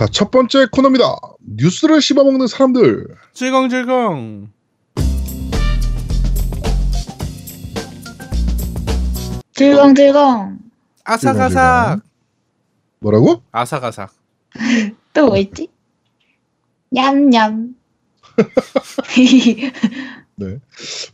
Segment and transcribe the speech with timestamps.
[0.00, 1.14] 자, 첫 번째 코너입니다.
[1.40, 3.06] 뉴스를 씹어먹는 사람들.
[3.34, 4.50] 질겅질겅.
[9.54, 10.58] 들겅들겅.
[11.04, 12.00] 아삭아삭.
[13.00, 13.42] 뭐라고?
[13.52, 14.10] 아삭아삭.
[15.12, 15.68] 또 뭐 있지?
[16.90, 17.74] 냠냠.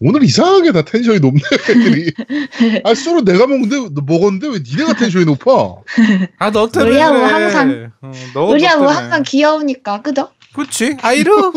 [0.00, 1.40] 오늘 이상하게 다 텐션이 높네,
[1.70, 2.12] 애들이.
[2.84, 5.76] 아, 서로 내가 먹는데, 먹었는데 왜 니네가 텐션이 높아?
[6.38, 6.90] 아, 너 때문에.
[6.92, 7.26] 우리 하고 그래.
[7.32, 8.86] 항상- 어, 너, 뭐 때문에.
[8.92, 10.30] 항상 귀여우니까 그죠?
[10.54, 10.96] 그치?
[11.02, 11.52] 아이루.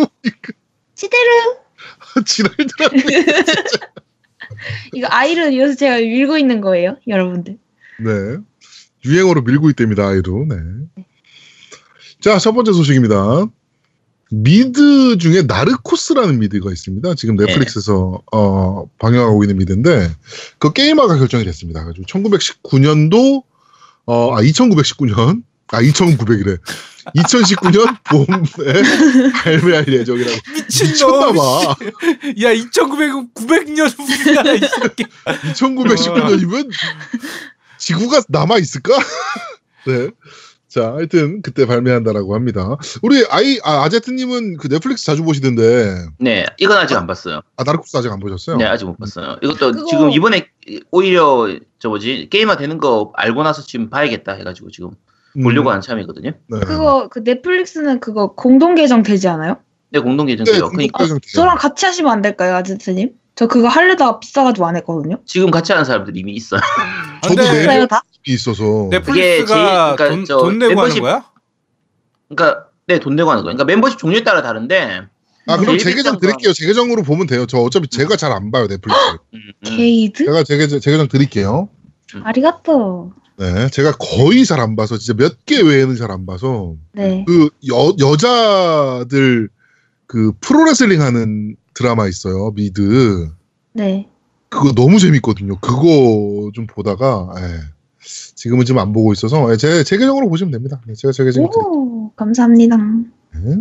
[0.96, 1.30] 시대르
[2.26, 3.26] 지랄들하네.
[4.94, 7.58] 이거 아이루 요새 제가 밀고 있는 거예요, 여러분들.
[8.00, 8.10] 네.
[9.06, 10.46] 유행어로 밀고 있답니다, 아이루.
[10.50, 10.56] 네.
[12.20, 13.46] 자, 첫 번째 소식입니다.
[14.32, 17.16] 미드 중에 나르코스라는 미드가 있습니다.
[17.16, 20.12] 지금 넷플릭스에서 어, 방영하고 있는 미드인데
[20.60, 21.84] 그 게임화가 결정이 됐습니다.
[21.84, 23.44] 그래가지고 1919년도
[24.06, 26.60] 어, 아 2919년 아 2900이래.
[27.16, 30.38] 2019년 봄에 발매할 예정이라고.
[30.68, 31.38] 미친놈.
[31.38, 35.06] 야, 2,900은 900년 후야, 이 새끼.
[35.54, 36.70] 2919년이면
[37.78, 38.94] 지구가 남아 있을까?
[39.88, 40.10] 네.
[40.70, 42.78] 자, 하여튼 그때 발매한다라고 합니다.
[43.02, 47.42] 우리 아이 아, 아제트님은 그 넷플릭스 자주 보시던데 네, 이건 아직 안 봤어요.
[47.58, 48.58] 아 나르코스 아직 안 보셨어요?
[48.58, 49.38] 네, 아직 못 봤어요.
[49.42, 50.48] 이것도 그거- 지금 이번에
[50.92, 51.48] 오히려
[51.80, 54.92] 저 뭐지 게임화 되는 거 알고 나서 지금 봐야겠다 해가지고 지금
[55.38, 56.34] 음, 보려고 하는 참이거든요.
[56.48, 56.60] 네.
[56.60, 59.58] 그거 그 넷플릭스는 그거 공동 계정 되지 않아요?
[59.90, 60.62] 네, 공동 계정 네, 돼요.
[60.70, 61.18] 공동 그러니까 돼요.
[61.34, 63.10] 저랑 같이 하시면 안 될까요, 아저씨님?
[63.40, 65.16] 저 그거 하려다가 비싸가지고 안 했거든요.
[65.26, 66.60] 지금 같이 하는 사람들이 이미 있어요.
[67.24, 68.04] 저도 근데 네 다?
[68.28, 69.46] 있어서 넷플릭스가 그게 제일-
[69.96, 71.24] 그러니까 돈, 저돈 내고 하는 멤버십- 거야?
[72.28, 73.56] 그러니까 네, 돈 내고 하는 거예요.
[73.56, 75.04] 그러니까 멤버십 종류에 따라 다른데.
[75.48, 76.20] 아 그럼 제 계정.
[76.20, 76.52] 드릴게요.
[76.52, 77.46] 제 계정으로 보면 돼요.
[77.46, 79.02] 저 어차피 제가 잘 안 봐요 넷플릭스.
[79.34, 79.54] 음, 음.
[79.64, 80.26] 게이드?
[80.26, 81.70] 제가 제 계정, 제 계정 드릴게요.
[82.22, 83.14] ありがとう.
[83.38, 87.24] 네, 제가 거의 잘 안 봐서 진짜 몇 개 외에는 잘 안 봐서 네.
[87.26, 89.48] 그 여, 여자들
[90.08, 92.52] 그 프로레슬링 하는 드라마 있어요.
[92.52, 93.30] 미드.
[93.74, 94.10] 네.
[94.50, 95.60] 그거 너무 재밌거든요.
[95.60, 97.60] 그거 좀 보다가 예.
[98.36, 100.82] 지금은 지금 안 보고 있어서 예, 제, 제 계정으로 보시면 됩니다.
[100.88, 101.50] 네, 제가 제 계정
[102.16, 102.78] 감사합니다.
[102.78, 103.58] 네.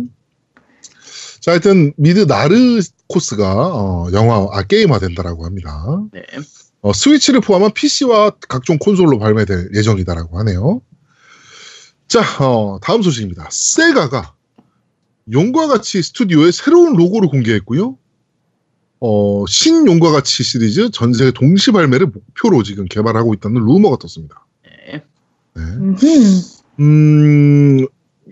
[1.41, 5.83] 자, 하여튼 미드 나르 코스가 어, 영화 아 게임화 된다라고 합니다.
[6.11, 6.23] 네.
[6.81, 10.81] 어, 스위치를 포함한 PC와 각종 콘솔로 발매될 예정이다라고 하네요.
[12.07, 13.47] 자, 어, 다음 소식입니다.
[13.51, 14.33] 세가가
[15.31, 17.97] 용과 같이 스튜디오에 새로운 로고를 공개했고요.
[19.01, 24.45] 어, 신용과 같이 시리즈 전 세계 동시 발매를 목표로 지금 개발하고 있다는 루머가 떴습니다.
[24.63, 25.03] 네.
[25.55, 25.61] 네.
[26.79, 27.85] 음,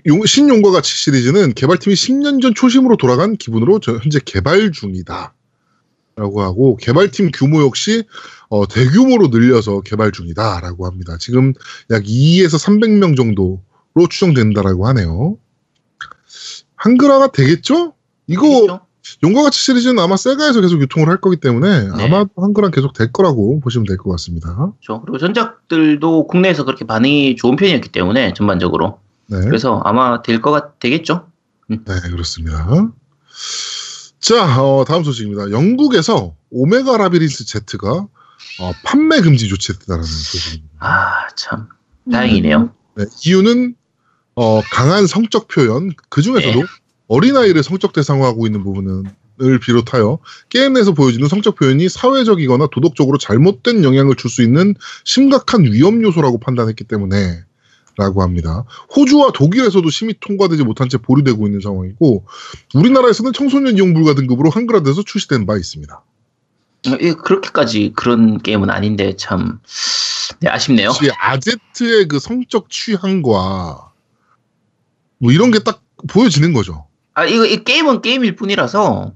[0.07, 5.33] 용- 신용과 같이 시리즈는 개발팀이 10년 전 초심으로 돌아간 기분으로 저- 현재 개발 중이다.
[6.15, 8.03] 라고 하고, 개발팀 규모 역시
[8.49, 10.61] 어, 대규모로 늘려서 개발 중이다.
[10.61, 11.15] 라고 합니다.
[11.19, 11.53] 지금
[11.91, 13.61] 약 2에서 300명 정도로
[14.09, 15.37] 추정된다라고 하네요.
[16.77, 17.93] 한글화가 되겠죠?
[18.27, 18.79] 이거 되겠죠?
[19.23, 22.03] 용과 같이 시리즈는 아마 세가에서 계속 유통을 할 거기 때문에 네.
[22.05, 24.53] 아마 한글화 계속 될 거라고 보시면 될 것 같습니다.
[24.55, 25.01] 그렇죠.
[25.01, 29.39] 그리고 전작들도 국내에서 그렇게 반응이 좋은 편이었기 때문에 전반적으로 네.
[29.41, 31.27] 그래서 아마 될 거가 되겠죠.
[31.69, 31.77] 네,
[32.11, 32.67] 그렇습니다.
[34.19, 35.51] 자, 어, 다음 소식입니다.
[35.51, 38.07] 영국에서 오메가 라비린스 Z가
[38.59, 40.73] 어, 판매 금지 조치했다는 소식입니다.
[40.79, 41.67] 아 참
[42.11, 42.71] 다행이네요.
[42.95, 43.75] 네, 이유는
[44.39, 46.65] 어, 강한 성적 표현, 그 중에서도 네.
[47.07, 49.03] 어린아이를 성적 대상화하고 있는 부분을
[49.61, 54.75] 비롯하여 게임 내에서 보여지는 성적 표현이 사회적이거나 도덕적으로 잘못된 영향을 줄 수 있는
[55.05, 57.41] 심각한 위험 요소라고 판단했기 때문에
[57.97, 58.63] 라고 합니다.
[58.95, 62.27] 호주와 독일에서도 심의 통과되지 못한 채 보류되고 있는 상황이고
[62.75, 66.03] 우리나라에서는 청소년 이용 불가 등급으로 한글화돼서 출시된 바 있습니다.
[67.01, 69.59] 이 그렇게까지 그런 게임은 아닌데 참
[70.41, 70.91] 네, 아쉽네요.
[71.17, 73.86] 아제트의 그 성적 취향과
[75.19, 76.85] 뭐 이런 게 딱 보여지는 거죠.
[77.13, 79.13] 아 이거 이 게임은 게임일 뿐이라서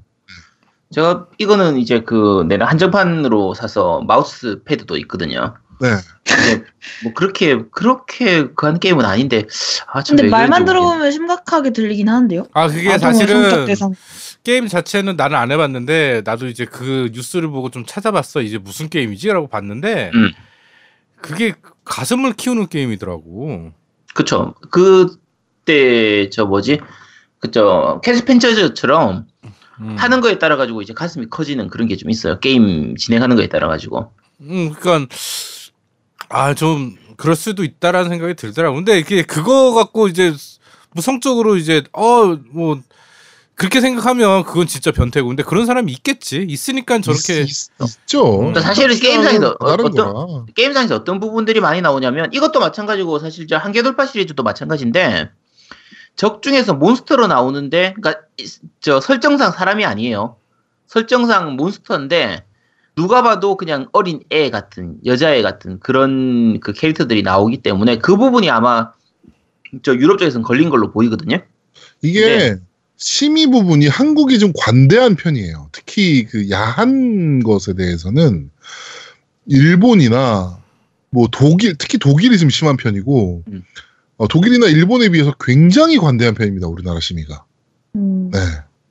[0.94, 5.56] 제가 이거는 이제 그 내가 한정판으로 사서 마우스 패드도 있거든요.
[5.79, 5.89] 네.
[6.25, 6.63] 근데
[7.03, 9.45] 뭐 그렇게 그렇게 그한 게임은 아닌데
[9.88, 12.48] 아참 근데 말만 들어보면 심각하게 들리긴 하는데요.
[12.53, 13.68] 아, 그게 사실은.
[14.44, 18.42] 게임 자체는 나는 안 해봤는데 나도 이제 그 뉴스를 보고 좀 찾아봤어.
[18.42, 20.31] 이제 무슨 게임이지라고 봤는데 음.
[21.21, 21.53] 그게
[21.86, 23.71] 가슴을 키우는 게임이더라고.
[24.15, 24.56] 그쵸.
[24.71, 25.15] 그
[25.66, 26.80] 때 저 뭐지
[27.40, 29.25] 그저 캐스 펜처즈처럼
[29.81, 29.96] 음.
[29.98, 32.40] 하는 거에 따라 가지고 이제 가슴이 커지는 그런 게 좀 있어요.
[32.40, 34.12] 게임 진행하는 거에 따라 가지고.
[34.42, 35.13] 음, 그러니까
[36.30, 38.75] 아 좀 그럴 수도 있다라는 생각이 들더라고.
[38.75, 40.34] 근데 이게 그거 갖고 이제
[40.94, 42.80] 무성적으로 이제 어 뭐
[43.56, 45.28] 그렇게 생각하면 그건 진짜 변태고.
[45.28, 46.44] 근데 그런 사람이 있겠지.
[46.50, 47.50] 있으니까 저렇게 있,
[48.08, 50.46] 죠 그러니까 사실 은 게임상에서 다른 어떤- 거라.
[50.56, 55.30] 게임상에서 어떤 부분들이 많이 나오냐면 이것도 마찬가지고 사실 저 한계 돌파 시리즈도 마찬가지인데
[56.16, 58.48] 적 중에서 몬스터로 나오는데, 그러니까 이-
[58.80, 60.36] 저 설정상 사람이 아니에요.
[60.88, 62.44] 설정상 몬스터인데
[62.96, 68.50] 누가 봐도 그냥 어린 애 같은 여자애 같은 그런 그 캐릭터들이 나오기 때문에 그 부분이
[68.50, 68.92] 아마
[69.84, 71.42] 저 유럽 쪽에서는 걸린 걸로 보이거든요.
[72.02, 72.56] 이게 네.
[72.98, 75.69] 심의 부분이 한국이 좀 관대한 편이에요.
[75.72, 78.52] 특히 그 야한 것에 대해서는
[79.48, 80.60] 일본이나
[81.10, 83.63] 뭐 독일, 특히 독일이 좀 심한 편이고 음.
[84.21, 86.68] 어, 독일이나 일본에 비해서 굉장히 관대한 편입니다.
[86.68, 87.44] 우리나라 심의가.
[87.95, 88.39] 음, 네.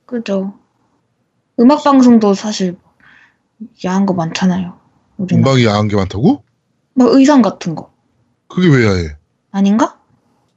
[0.05, 0.59] 그죠.
[1.57, 2.75] 음악 방송도 사실
[3.85, 4.77] 야한 거 많잖아요.
[5.15, 5.51] 우리나라.
[5.51, 6.43] 음악이 야한 게 많다고?
[6.95, 7.93] 막 의상 같은 거
[8.49, 9.15] 그게 왜 야해?
[9.51, 9.97] 아닌가?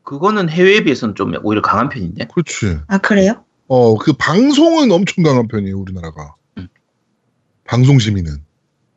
[0.02, 2.26] 그거는 해외에 비해서는 좀 오히려 강한 편인데.
[2.34, 2.80] 그렇지.
[2.88, 3.44] 아 그래요?
[3.68, 5.78] 어, 그 방송은 엄청 강한 편이에요.
[5.78, 6.34] 우리나라가.
[6.58, 6.66] 음.
[7.62, 8.42] 방송 심의는.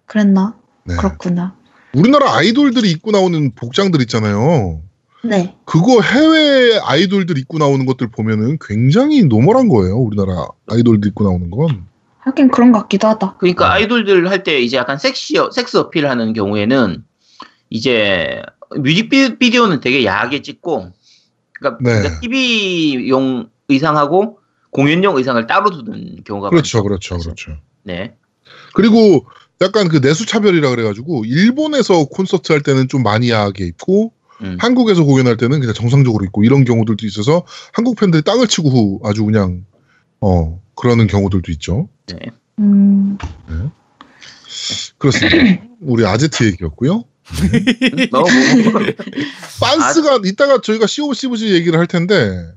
[0.07, 0.57] 그랬나?
[0.85, 0.95] 네.
[0.95, 1.55] 그렇구나.
[1.93, 4.81] 우리나라 아이돌들이 입고 나오는 복장들 있잖아요.
[5.23, 5.55] 네.
[5.65, 9.97] 그거 해외 아이돌들 입고 나오는 것들 보면은 굉장히 normal한 거예요.
[9.97, 11.85] 우리나라 아이돌들 입고 나오는 건.
[12.19, 13.37] 하긴 그런 것 같기도 하다.
[13.37, 13.69] 그러니까 어.
[13.69, 17.03] 아이돌들 할 때 이제 약간 섹시 섹스 어필하는 경우에는
[17.69, 18.41] 이제
[18.75, 20.91] 뮤직비디오는 되게 야하게 찍고
[21.53, 21.99] 그러니까, 네.
[21.99, 24.39] 그러니까 TV용 의상하고
[24.71, 26.83] 공연용 의상을 따로 두는 경우가 그렇죠, 많죠.
[26.83, 27.51] 그렇죠, 그렇죠.
[27.83, 28.15] 네.
[28.73, 29.25] 그리고
[29.61, 34.57] 약간 그 내수 차별이라 그래가지고 일본에서 콘서트 할 때는 좀 많이 야하게 입고 음.
[34.59, 39.25] 한국에서 공연할 때는 그냥 정상적으로 입고 이런 경우들도 있어서 한국 팬들이 땅을 치고 후 아주
[39.25, 39.65] 그냥
[40.21, 41.89] 어 그러는 경우들도 있죠.
[42.07, 42.17] 네.
[42.59, 43.17] 음,
[44.97, 45.63] 그렇습니다.
[45.81, 47.03] 우리 아제트 얘기였고요.
[48.11, 48.27] 너무
[49.59, 52.51] 빤스가 이따가 저희가 COCVC 얘기를 할 텐데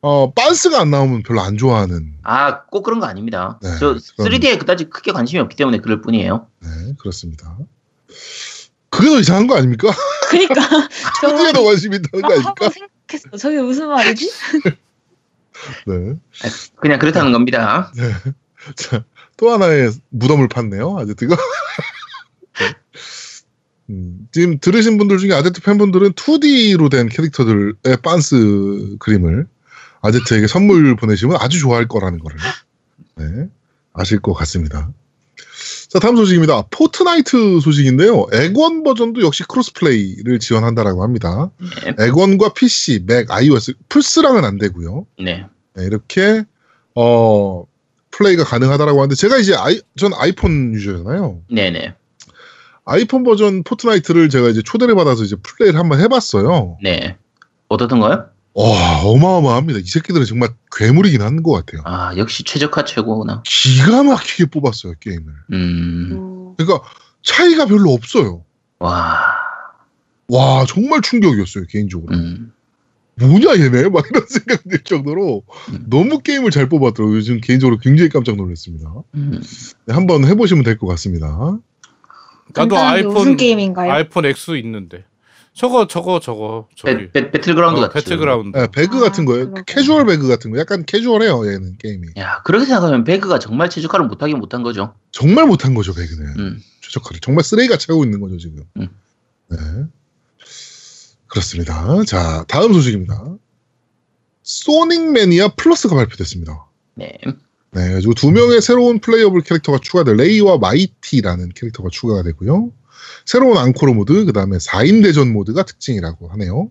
[0.00, 3.58] 어 빤스가 안 나오면 별로 안 좋아하는 아, 꼭 그런 거 아닙니다.
[3.62, 6.46] 네, 저 그럼- 3D에 그다지 크게 관심이 없기 때문에 그럴 뿐이에요.
[6.62, 6.68] 네
[6.98, 7.56] 그렇습니다.
[8.96, 9.90] 그게 더 이상한 거 아닙니까?
[10.30, 10.54] 그니까
[11.20, 12.54] 저 그게 더 관심이 있다는 거 아닙니까?
[12.64, 13.36] 하고 생각했어.
[13.36, 14.30] 저게 무슨 말이지?
[15.86, 16.14] 네.
[16.76, 17.92] 그냥 그렇다는 겁니다.
[18.74, 19.04] 자,
[19.36, 21.36] 또 하나의 무덤을 팠네요, 아제트가.
[23.90, 29.46] 음, 지금 들으신 분들 중에 아제트 팬분들은 2D로 된 캐릭터들의 빤스 그림을
[30.00, 32.38] 아제트에게 선물 보내시면 아주 좋아할 거라는 거를
[33.16, 33.48] 네,
[33.92, 34.90] 아실 것 같습니다.
[35.96, 36.64] 자, 다음 소식입니다.
[36.70, 38.26] 포트나이트 소식인데요.
[38.34, 41.50] 엑원 버전도 역시 cross play를 지원한다라고 합니다.
[41.58, 42.04] 네.
[42.04, 45.06] 엑원과 PC, 맥, iOS, 플스랑은 안 되고요.
[45.18, 45.46] 네.
[45.74, 46.44] 네, 이렇게
[46.94, 47.64] 어
[48.10, 51.40] 플레이가 가능하다라고 하는데 제가 이제 아이 전 아이폰 유저잖아요.
[51.50, 51.94] 네, 네.
[52.84, 56.76] 아이폰 버전 포트나이트를 제가 이제 초대를 받아서 이제 플레이를 한번 해봤어요.
[56.82, 57.16] 네.
[57.68, 58.26] 어떻던가요?
[58.58, 59.80] 와 어마어마합니다.
[59.80, 61.82] 이 새끼들은 정말 괴물이긴 한 것 같아요.
[61.84, 63.42] 아, 역시 최적화 최고구나.
[63.44, 65.24] 기가 막히게 뽑았어요 게임을.
[65.52, 66.54] 음.
[66.56, 66.88] 그러니까
[67.22, 68.44] 차이가 별로 없어요.
[68.78, 69.20] 와.
[70.28, 72.16] 와 정말 충격이었어요 개인적으로.
[72.16, 72.52] 음.
[73.18, 75.84] 뭐냐 얘네 막 이런 생각 들 정도로 음.
[75.88, 77.16] 너무 게임을 잘 뽑았더라고요.
[77.16, 78.90] 요즘 개인적으로 굉장히 깜짝 놀랐습니다.
[79.14, 79.42] 음.
[79.84, 81.58] 네, 한번 해보시면 될 것 같습니다.
[82.54, 83.92] 나도 아이폰 무슨 게임인가요?
[83.92, 85.04] 아이폰 X 있는데
[85.56, 87.94] 저거 저거 저거 저기 배, 배, 배틀그라운드 어, 같죠.
[87.94, 88.58] 배틀그라운드.
[88.58, 89.44] 네, 배그 아, 같은 거예요.
[89.44, 89.64] 그렇구나.
[89.64, 90.58] 캐주얼 배그 같은 거.
[90.58, 92.08] 약간 캐주얼해요, 얘는 게임이.
[92.18, 94.94] 야, 그렇게 생각하면 배그가 정말 최적화를 못하긴 못한 거죠.
[95.12, 96.26] 정말 못한 거죠, 배그는.
[96.38, 96.62] 음.
[96.82, 97.20] 최적화를.
[97.20, 98.64] 정말 쓰레기같이 하고 있는 거죠, 지금.
[98.76, 98.88] 음.
[99.48, 99.56] 네.
[101.26, 102.04] 그렇습니다.
[102.04, 103.36] 자, 다음 소식입니다.
[104.42, 106.66] 소닉 매니아 플러스가 발표됐습니다.
[106.96, 107.18] 네.
[107.72, 112.72] 네, 그리고 두 명의 새로운 playable 캐릭터가 추가될 레이와 마이티라는 캐릭터가 추가가 되고요.
[113.24, 116.70] 새로운 앙코르 모드, 그 다음에 4인 대전 모드가 특징이라고 하네요.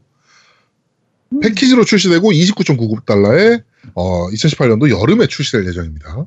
[1.33, 1.39] 음.
[1.39, 3.63] 패키지로 출시되고 29.99달러에
[3.93, 6.25] 어, 2018년도 여름에 출시될 예정입니다.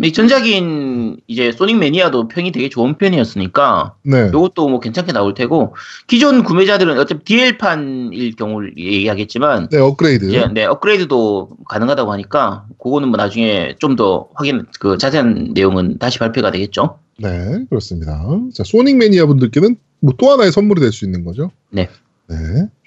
[0.00, 4.28] 근데 전작인 이제 소닉 매니아도 평이 되게 좋은 편이었으니까 네.
[4.28, 5.74] 이것도 뭐 괜찮게 나올 테고
[6.06, 10.24] 기존 구매자들은 어차피 DL판일 경우를 얘기하겠지만 네, 업그레이드.
[10.24, 16.18] 이제 네, 업그레이드도 가능하다고 하니까 그거는 뭐 나중에 좀 더 확인 그 자세한 내용은 다시
[16.18, 16.98] 발표가 되겠죠.
[17.18, 18.24] 네, 그렇습니다.
[18.54, 21.50] 자, 소닉 매니아 분들께는 뭐 또 하나의 선물이 될 수 있는 거죠.
[21.68, 21.90] 네.
[22.28, 22.36] 네.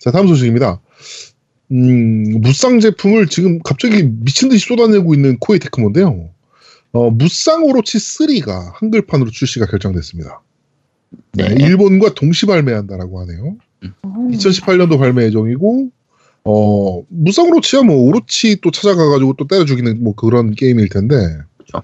[0.01, 0.79] 자, 다음 소식입니다.
[1.72, 6.29] 음, 무쌍 제품을 지금 갑자기 미친 듯이 쏟아내고 있는 코에이 테크모인데요.
[6.93, 10.41] 어, 무쌍 오로치 3가 한글판으로 출시가 결정됐습니다.
[11.33, 11.65] 네, 네.
[11.65, 13.57] 일본과 동시 발매한다라고 하네요.
[13.83, 13.93] 음.
[14.31, 15.89] 2018년도 발매 예정이고,
[16.45, 21.15] 어, 무쌍 오로치야 뭐 오로치 또 찾아가가지고 또 때려 죽이는 뭐 그런 게임일 텐데,
[21.57, 21.83] 그렇죠.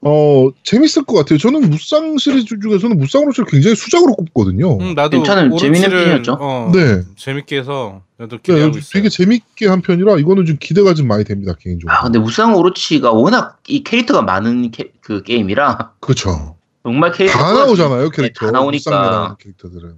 [0.00, 1.38] 어, 재밌을 것 같아요.
[1.38, 4.78] 저는 무쌍 시리즈 중에서는 무쌍 오로치를 굉장히 수작으로 꼽거든요.
[4.78, 6.38] 음, 나도 괜찮은 재밌는 편이었죠.
[6.40, 7.02] 어, 네.
[7.16, 8.90] 재밌게 해서 나도 네, 기대하고 있어요.
[8.92, 11.92] 되게 재밌게 한 편이라 이거는 좀 기대가 좀 많이 됩니다, 개인적으로.
[11.92, 16.54] 아 근데 무쌍 오로치가 워낙 이 캐릭터가 많은 캐- 그 게임이라 그렇죠.
[16.84, 18.46] 정말 캐릭터 다 나오잖아요, 캐릭터.
[18.46, 19.36] 네, 다 나오니까.
[19.40, 19.94] 캐릭터들은.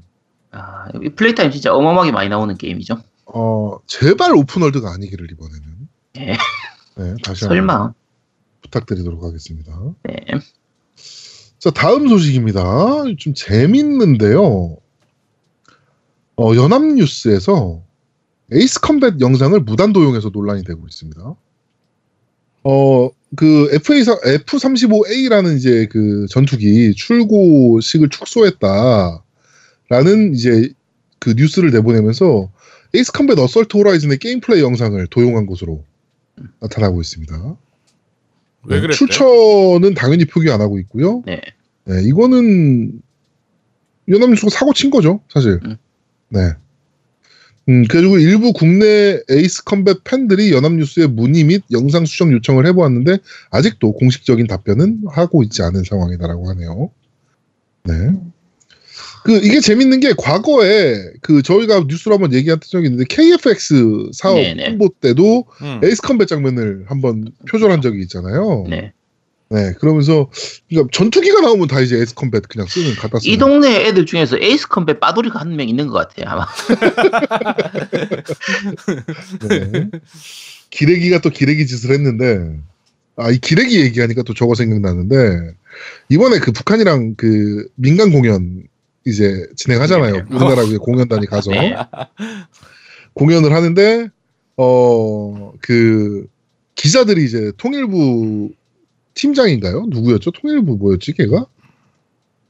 [0.53, 2.97] 아, 이 play time 진짜 어마어마하게 많이 나오는 게임이죠.
[3.27, 5.63] 어, 제발 open world가 아니기를 이번에는.
[6.19, 6.37] 예.
[6.97, 7.93] 네, 다시 한번 설마.
[8.71, 9.79] 부탁드리도록 하겠습니다.
[10.05, 10.17] 네.
[11.59, 13.05] 자, 다음 소식입니다.
[13.19, 14.79] 좀 재밌는데요.
[16.37, 17.83] 어, 연합뉴스에서
[18.53, 21.37] 에이스 컴뱃 영상을 무단 도용해서 논란이 되고 있습니다.
[22.65, 29.21] 어, 그 FA F35A라는 이제 그 전투기 출고식을 축소했다라는
[30.35, 30.73] 이제
[31.19, 32.51] 그 뉴스를 내보내면서
[32.95, 35.85] 에이스 컴뱃 어설트 호라이즌의 게임 플레이 영상을 도용한 것으로
[36.61, 37.57] 나타나고 있습니다.
[38.65, 38.89] 왜 네?
[38.89, 41.23] 출처는 당연히 표기 안 하고 있고요.
[41.27, 41.41] 네.
[41.85, 43.01] 네, 이거는
[44.09, 45.61] 연합뉴스가 사고 친 거죠, 사실.
[45.65, 45.77] 음.
[46.29, 46.53] 네.
[47.69, 53.19] 음, 그리고 일부 국내 에이스 컴뱃 팬들이 연합뉴스에 문의 및 영상 수정 요청을 해보았는데
[53.51, 56.91] 아직도 공식적인 답변은 하고 있지 않은 상황이다라고 하네요.
[57.85, 57.95] 네.
[59.25, 64.69] 그 이게 재밌는 게 과거에 그 저희가 뉴스로 한번 얘기한 적이 있는데 KFX 사업 네네.
[64.69, 65.81] 홍보 때도 음.
[65.85, 68.65] Ace Combat 장면을 한번 표절한 적이 있잖아요.
[68.69, 68.93] 네.
[69.53, 70.31] 네, 그러면서
[70.69, 73.35] 그러니까 전투기가 나오면 다 이제 Ace Combat 그냥 쓰는 갖다 쓰는.
[73.35, 76.47] 이 동네 애들 중에서 Ace Combat 빠돌이가 한 명 있는 것 같아요, 아마.
[79.49, 79.89] 네.
[80.71, 82.59] 기레기가 또 기레기 짓을 했는데
[83.17, 85.53] 아 이 기레기 얘기하니까 또 저거 생각나는데
[86.09, 88.63] 이번에 그 북한이랑 그 민간 공연
[89.07, 90.13] 이제 진행하잖아요.
[90.15, 90.23] 네.
[90.31, 91.75] 우리나라 그 공연단이 가서 네.
[93.15, 94.09] 공연을 하는데
[94.57, 96.27] 어 그
[96.75, 98.51] 기자들이 이제 통일부
[99.15, 99.87] 팀장인가요?
[99.89, 100.31] 누구였죠?
[100.31, 101.47] 통일부 뭐였지 걔가?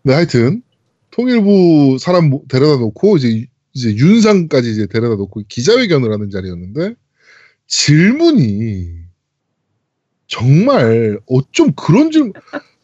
[0.02, 0.62] 네 하여튼
[1.11, 6.95] 통일부 사람 모- 데려다 놓고 이제 이제 윤상까지 이제 데려다 놓고 기자회견을 하는 자리였는데
[7.66, 8.90] 질문이
[10.26, 12.33] 정말 어쩜 그런 질문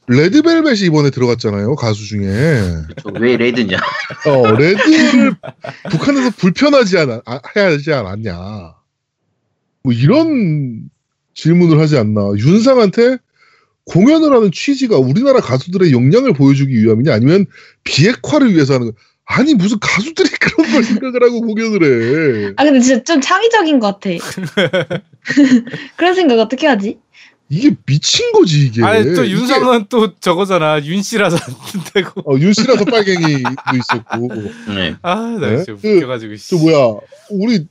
[0.09, 2.61] 레드벨벳이 이번에 들어갔잖아요 가수 중에
[3.03, 3.77] 저왜 레드냐?
[4.27, 5.35] 어 레드를
[5.91, 8.37] 북한에서 불편하지 않아 아- 해야지 않았냐
[9.83, 10.89] 뭐 이런
[11.35, 13.19] 질문을 하지 않나 윤상한테
[13.85, 17.47] 공연을 하는 취지가 우리나라 가수들의 역량을 보여주기 위함이냐 아니면
[17.85, 18.93] 비핵화를 위해서 하는 거
[19.29, 21.83] 아니 무슨 가수들이 그런 걸 생각을 하고 공연을
[22.51, 24.11] 해 아 근데 진짜 좀 창의적인 것 같아.
[25.97, 26.99] 그런 생각 어떻게 하지?
[27.49, 32.39] 이게 미친 거지 이게 아니 또 이게- 윤상은 또 저거잖아 윤 씨라서 안 되고 어,
[32.41, 34.29] 윤 씨라서 빨갱이도 있었고
[34.75, 34.97] 네.
[35.03, 35.57] 아나 네?
[35.65, 36.51] 진짜 그- 웃겨가지고 씨.
[36.51, 36.99] 저 뭐야
[37.31, 37.67] 우리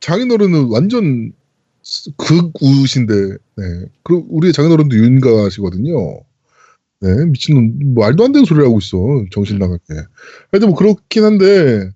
[0.00, 1.32] 장인어른은 완전
[2.16, 3.14] 극우신데
[3.56, 3.64] 네.
[4.04, 6.20] 그 우리 장인어른도 윤가시거든요.
[7.00, 8.96] 네 미친놈 말도 안 되는 소리를 하고 있어
[9.30, 9.82] 정신 나가게.
[10.52, 11.90] 하여튼 뭐 그렇긴 한데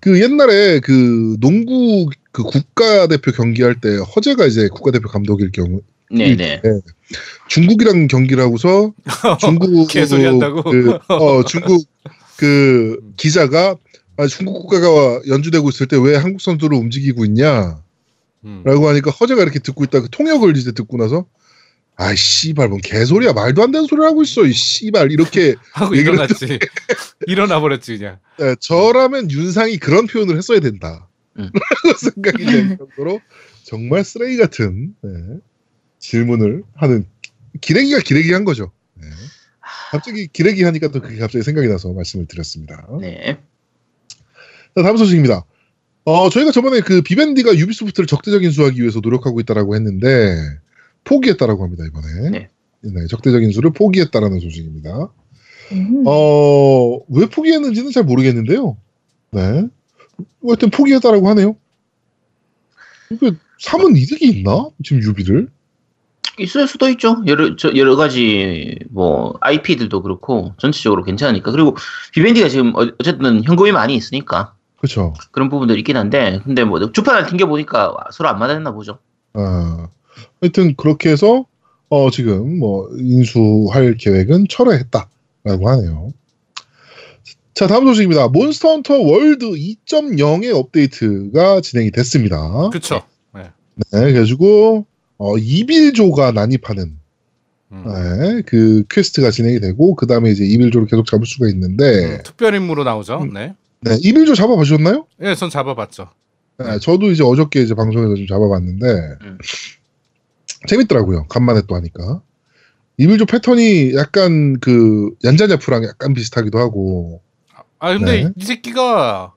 [0.00, 5.80] 그 옛날에 그 농구 그 국가대표 경기할 때 허재가 이제 국가대표 감독일 경우
[6.10, 6.60] 네 네.
[7.48, 8.92] 중국이랑 경기를 하고서
[9.40, 10.62] 중국 개소리 한다고?
[10.62, 11.86] 그, 어 중국
[12.36, 13.76] 그 기자가
[14.18, 17.80] 아, 중국 국가가 연주되고 있을 때 왜 한국 선수를 움직이고 있냐라고
[18.44, 18.62] 음.
[18.64, 20.00] 하니까 허재가 이렇게 듣고 있다.
[20.00, 21.26] 그 통역을 이제 듣고 나서
[21.96, 23.32] 아 씨발 뭔 개소리야.
[23.32, 25.12] 말도 안 되는 소리 하고 있어 이 씨발.
[25.12, 26.58] 이렇게 하고 일어났지.
[27.26, 28.18] 일어나 버렸지 그냥.
[28.40, 31.08] 예, 저라면 윤상이 그런 표현을 했어야 된다.
[31.38, 31.50] 음.
[31.52, 33.20] 라고 생각이 들 정도로
[33.64, 35.10] 정말 쓰레기 같은 네,
[35.98, 37.06] 질문을 하는
[37.60, 38.72] 기레기가 기레기한 거죠.
[38.94, 39.08] 네.
[39.90, 42.86] 갑자기 기레기 하니까 또 그게 갑자기 생각이 나서 말씀을 드렸습니다.
[43.00, 43.38] 네.
[44.74, 45.44] 자, 다음 소식입니다.
[46.04, 50.36] 어, 저희가 저번에 그 비밴디가 유비소프트를 적대적인 수하기 위해서 노력하고 있다라고 했는데
[51.04, 52.30] 포기했다라고 합니다 이번에.
[52.30, 52.50] 네.
[52.82, 55.10] 네, 적대적인 수를 포기했다라는 소식입니다.
[55.72, 56.04] 음.
[56.06, 58.76] 어, 왜 포기했는지는 잘 모르겠는데요.
[59.32, 59.66] 네.
[60.44, 61.56] 하여튼 포기했다라고 하네요.
[63.10, 64.68] 이게 사면 이득이 있나?
[64.84, 65.48] 지금 유비를?
[66.38, 67.22] 있을 수도 있죠.
[67.26, 71.76] 여러 저 여러 가지 뭐 IP들도 그렇고 전체적으로 괜찮으니까 그리고
[72.12, 75.14] 비밴디가 지금 어- 어쨌든 현금이 많이 있으니까 그렇죠.
[75.32, 78.98] 그런 부분들이 있긴 한데 근데 뭐 주판을 튕겨 보니까 서로 안 맞았나 보죠.
[79.32, 79.88] 아,
[80.40, 81.46] 하여튼 그렇게 해서
[81.88, 86.12] 어, 지금 뭐 인수할 계획은 철회했다라고 하네요.
[87.54, 88.28] 자, 다음 소식입니다.
[88.28, 92.68] Monster Hunter World 2.0의 업데이트가 진행이 됐습니다.
[92.70, 93.02] 그쵸
[93.32, 93.50] 네,
[93.90, 94.86] 그래가지고
[95.18, 96.98] 어, 이빌조가 난입하는
[97.72, 97.84] 음.
[97.84, 102.54] 네, 그 퀘스트가 진행이 되고 그 다음에 이제 이빌조를 계속 잡을 수가 있는데 음, 특별
[102.54, 103.32] 임무로 나오죠 음.
[103.32, 103.54] 네.
[103.80, 105.06] 네, 이빌조 잡아보셨나요?
[105.22, 106.08] 예, 전 잡아봤죠
[106.58, 108.86] 네, 저도 이제 어저께 이제 방송에서 좀 잡아봤는데
[109.22, 109.38] 음.
[110.66, 111.26] 재밌더라고요.
[111.28, 112.22] 간만에 또 하니까
[112.96, 117.20] 이빌조 패턴이 약간 그 얀자냐프랑 약간 비슷하기도 하고
[117.78, 118.30] 아 근데 네.
[118.36, 119.34] 이 새끼가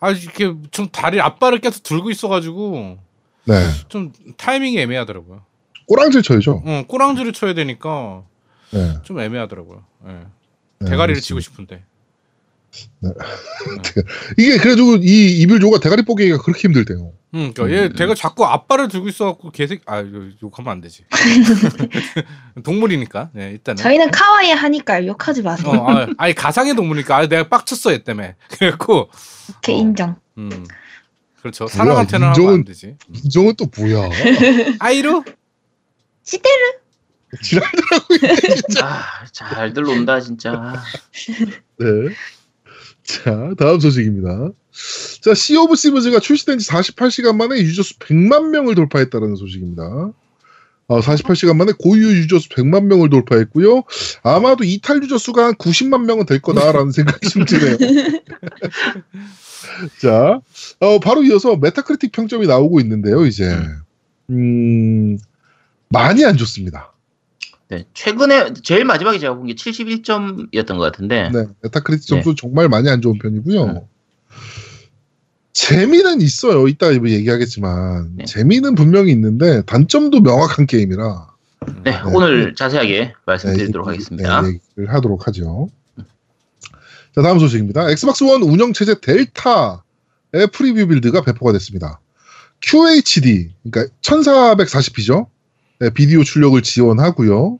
[0.00, 2.98] 아 이렇게 좀 다리 앞발을 계속 들고 있어가지고
[3.46, 3.54] 네
[3.88, 5.42] 좀 타이밍이 애매하더라고요.
[5.86, 6.62] 꼬랑질 쳐야죠.
[6.66, 8.24] 응, 꼬랑지를 쳐야 되니까
[8.72, 9.84] 네, 좀 애매하더라고요.
[10.08, 10.12] 예.
[10.80, 11.20] 네, 대가리를.
[11.20, 11.84] 치고 싶은데.
[14.36, 17.12] 이게 그래도 이 이빌조가 대가리 뽀개기가 그렇게 힘들대요.
[17.34, 21.04] 음, 그러니까 얘 내가 자꾸 앞발을 들고 있어갖고 개색 아 이거 욕하면 안 되지.
[22.64, 23.30] 동물이니까.
[23.32, 23.76] 네, 일단은.
[23.82, 25.70] 저희는 카와이 하니까 욕하지 마세요.
[25.70, 28.34] 어, 아, 아니 가상의 동물이니까 아, 내가 빡쳤어 얘 때문에.
[28.58, 29.10] 그래갖고
[29.58, 29.78] 오케이 어.
[29.78, 30.16] 인정.
[30.38, 30.64] 음,
[31.46, 31.68] 그렇죠.
[31.68, 32.96] 사람한테는 하면 안 인정은- 되지.
[33.24, 34.08] 인정은 또 뭐야?
[34.80, 35.22] 아이루?
[36.24, 36.54] 시대르
[37.42, 37.64] 지랄.
[38.82, 40.82] 아, 잘들 논다 진짜.
[41.78, 41.86] 네.
[43.04, 44.50] 자, 다음 소식입니다.
[45.22, 50.10] 자, Sea of Thieves가 출시된 지 48시간 만에 유저수 100만 명을 돌파했다는 소식입니다.
[50.88, 53.82] 어, 48시간 만에 고유 유저수 100만 명을 돌파했고요.
[54.22, 57.76] 아마도 이탈 유저 수가 한 90만 명은 될 거다라는 생각이 좀 드네요.
[60.00, 60.40] 자,
[60.80, 63.56] 어, 바로 이어서 Metacritic 평점이 나오고 있는데요, 이제.
[64.30, 65.18] 음,
[65.88, 66.92] 많이 안 좋습니다.
[67.68, 71.30] 네, 최근에 제일 마지막에 제가 본 게 71점이었던 것 같은데.
[71.32, 73.88] 네, Metacritic 점수 정말 많이 안 좋은 편이고요.
[75.52, 76.68] 재미는 있어요.
[76.68, 78.24] 이따 뭐 얘기하겠지만 네.
[78.24, 81.26] 재미는 분명히 있는데 단점도 명확한 게임이라
[81.82, 81.98] 네, 네.
[82.14, 84.42] 오늘 자세하게 네, 말씀드리도록 얘기- 하겠습니다.
[84.42, 85.68] 네, 얘기를 하도록 하죠.
[87.16, 87.90] 자 다음 소식입니다.
[87.90, 91.98] Xbox One 운영 체제 델타의 preview build가 배포가 됐습니다.
[92.60, 95.26] QHD 그러니까 1440p죠.
[95.80, 97.58] 네, 비디오 출력을 지원하고요.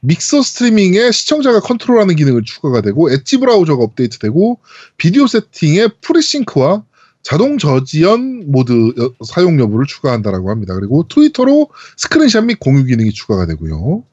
[0.00, 4.60] 믹서 스트리밍에 시청자가 컨트롤하는 기능을 추가가 되고 엣지 브라우저가 업데이트되고
[4.96, 6.84] 비디오 세팅에 FreeSync와
[7.22, 10.74] 자동 저지연 모드 여- 사용 여부를 추가한다라고 합니다.
[10.74, 14.04] 그리고 트위터로 스크린샷 및 공유 기능이 추가가 되고요.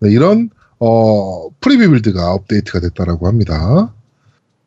[0.00, 3.92] 네, 이런 어, preview build가 업데이트가 됐다라고 합니다.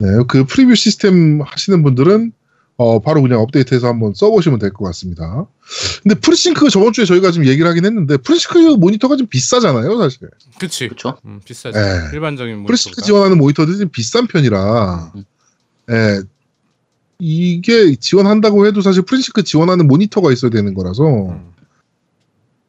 [0.01, 2.31] 네, 그 preview 시스템 하시는 분들은
[2.77, 5.45] 어, 바로 그냥 업데이트해서 한번 써보시면 될 것 같습니다.
[6.01, 10.29] 근데 FreeSync 저번 주에 저희가 좀 얘기를 하긴 했는데 FreeSync 모니터가 좀 비싸잖아요, 사실.
[10.59, 10.87] 그치.
[10.87, 11.17] 그렇죠?
[11.25, 11.77] 음, 비싸지.
[11.77, 11.83] 네.
[12.13, 13.05] 일반적인 FreeSync 모니터보다.
[13.05, 15.23] 지원하는 모니터들이 좀 비싼 편이라, 음.
[15.91, 16.21] 예,
[17.19, 21.51] 이게 지원한다고 해도 사실 FreeSync 지원하는 모니터가 있어야 되는 거라서, 음.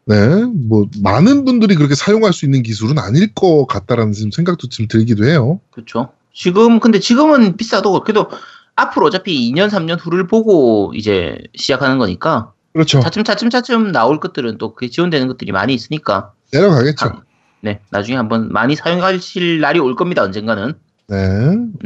[0.04, 4.88] 네, 뭐, 많은 분들이 그렇게 사용할 수 있는 기술은 아닐 것 같다라는 지금 생각도 지금
[4.88, 5.60] 들기도 해요.
[5.70, 6.10] 그렇죠.
[6.32, 8.28] 지금 근데 지금은 비싸도 그래도
[8.74, 13.00] 앞으로 어차피 2년 3년 후를 보고 이제 시작하는 거니까 그렇죠.
[13.00, 17.06] 차츰 차츰 차츰 나올 것들은 또 그게 지원되는 것들이 많이 있으니까 내려가겠죠.
[17.06, 17.22] 아,
[17.60, 20.74] 네 나중에 한번 많이 사용하실 날이 올 겁니다 언젠가는
[21.08, 21.16] 네,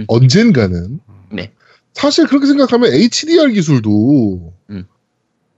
[0.07, 1.01] 언젠가는.
[1.33, 1.53] 네.
[1.93, 4.85] 사실 그렇게 생각하면 HDR 기술도 음.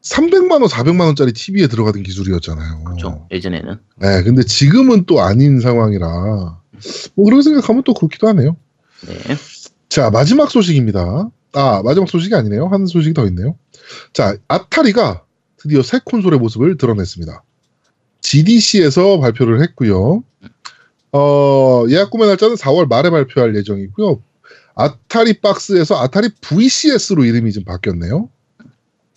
[0.03, 2.85] 300만 원, 400만 원짜리 TV에 들어가던 기술이었잖아요.
[2.85, 6.09] 그렇죠 예전에는 네, 근데 지금은 또 아닌 상황이라
[7.15, 8.57] 뭐 그렇게 생각하면 또 그렇기도 하네요.
[9.07, 9.37] 네
[9.89, 11.31] 자, 마지막 소식입니다.
[11.55, 12.69] 아, 마지막 소식이 아니네요.
[12.69, 13.57] 한 소식이 더 있네요.
[14.13, 15.25] 자, 아타리가
[15.57, 17.43] 드디어 새 콘솔의 모습을 드러냈습니다.
[18.21, 20.23] GDC에서 발표를 했고요.
[21.13, 24.23] 어, 예약 구매 날짜는 4월 말에 발표할 예정이고요.
[24.75, 28.29] 아타리 박스에서 아타리 VCS로 이름이 좀 바뀌었네요.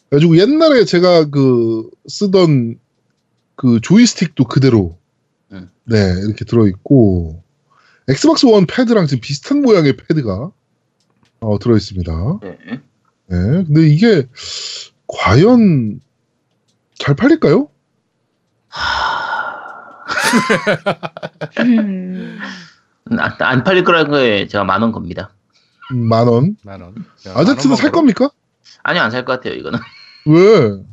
[0.10, 2.80] 그래가지고 옛날에 제가 그 쓰던
[3.56, 4.98] 그 조이스틱도 그대로
[5.52, 5.70] 음.
[5.84, 7.44] 네 이렇게 들어있고
[8.08, 10.52] Xbox One 패드랑 지금 비슷한 모양의 패드가
[11.42, 12.40] 어, 들어있습니다.
[12.42, 12.58] 네.
[13.28, 14.28] 네, 근데 이게
[15.08, 16.00] 과연
[17.00, 17.70] 잘 팔릴까요?
[21.60, 22.40] 음,
[23.18, 25.34] 안, 안 팔릴 거라는 거에 제가 만 원 겁니다
[25.92, 26.56] 음, 만 원.
[26.64, 26.96] 만 원.
[27.26, 28.30] 만살 겁니까?
[28.84, 29.80] 아니요 안 살 것 같아요 이거는
[30.26, 30.84] 왜?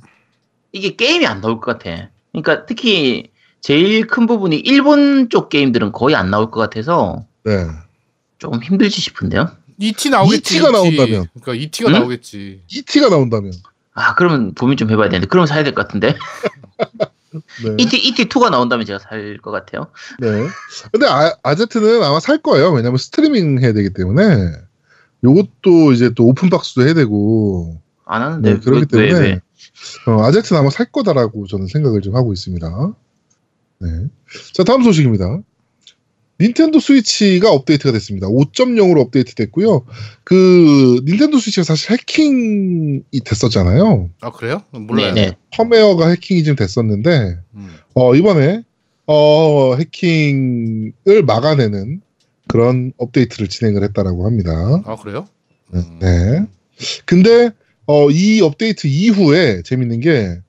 [0.72, 6.14] 이게 게임이 안 나올 것 같아 그러니까 특히 제일 큰 부분이 일본 쪽 게임들은 거의
[6.16, 7.66] 안 나올 것 같아서 네.
[8.38, 10.56] 조금 힘들지 싶은데요 ET 나오겠지.
[10.56, 11.26] ET 가 나온다면.
[11.40, 11.92] 그러니까 ET가 응?
[11.94, 12.62] 나오겠지.
[12.68, 13.52] ET가 나온다면.
[13.94, 16.16] 아 그러면 고민 좀 해봐야 되는데 그러면 사야 될 것 같은데
[17.64, 17.74] 네.
[17.78, 19.88] ET ET2가 나온다면 제가 살 것 같아요
[20.20, 20.28] 네.
[20.92, 22.70] 근데 아, 아제트는 아마 살 거예요.
[22.72, 24.52] 왜냐면 스트리밍 해야 되기 때문에.
[25.24, 27.80] 요것도 이제 또 open box도 해야 되고.
[28.06, 29.26] 안 하는데 네, 그렇기 왜, 왜, 때문에
[30.06, 30.12] 왜?
[30.12, 32.66] 어, 아제트는 아마 살 거다라고 저는 생각을 좀 하고 있습니다.
[33.80, 33.88] 네.
[34.52, 35.40] 자, 다음 소식입니다.
[36.40, 38.28] 닌텐도 스위치가 업데이트가 됐습니다.
[38.28, 39.84] 5.0으로 업데이트 됐고요.
[40.22, 44.10] 그 닌텐도 스위치가 사실 해킹이 됐었잖아요.
[44.20, 44.62] 아 그래요?
[44.70, 45.14] 몰라요.
[45.14, 47.68] 네네 펌웨어가 해킹이 좀 됐었는데 음.
[47.94, 48.62] 어, 이번에
[49.06, 52.02] 어, 해킹을 막아내는
[52.46, 54.52] 그런 업데이트를 진행을 했다라고 합니다.
[54.84, 55.26] 아 그래요?
[55.72, 55.80] 네.
[55.80, 55.98] 음.
[56.00, 56.46] 네.
[57.04, 57.50] 근데
[57.86, 60.40] 어, 이 업데이트 이후에 재밌는 게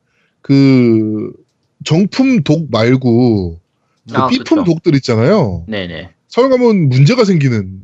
[0.49, 1.31] 그
[1.89, 3.59] 정품 독 말고
[4.11, 4.63] 그 아, B품 그쵸.
[4.63, 5.65] 독들 있잖아요.
[5.67, 7.81] 네네 사용하면 문제가 생기는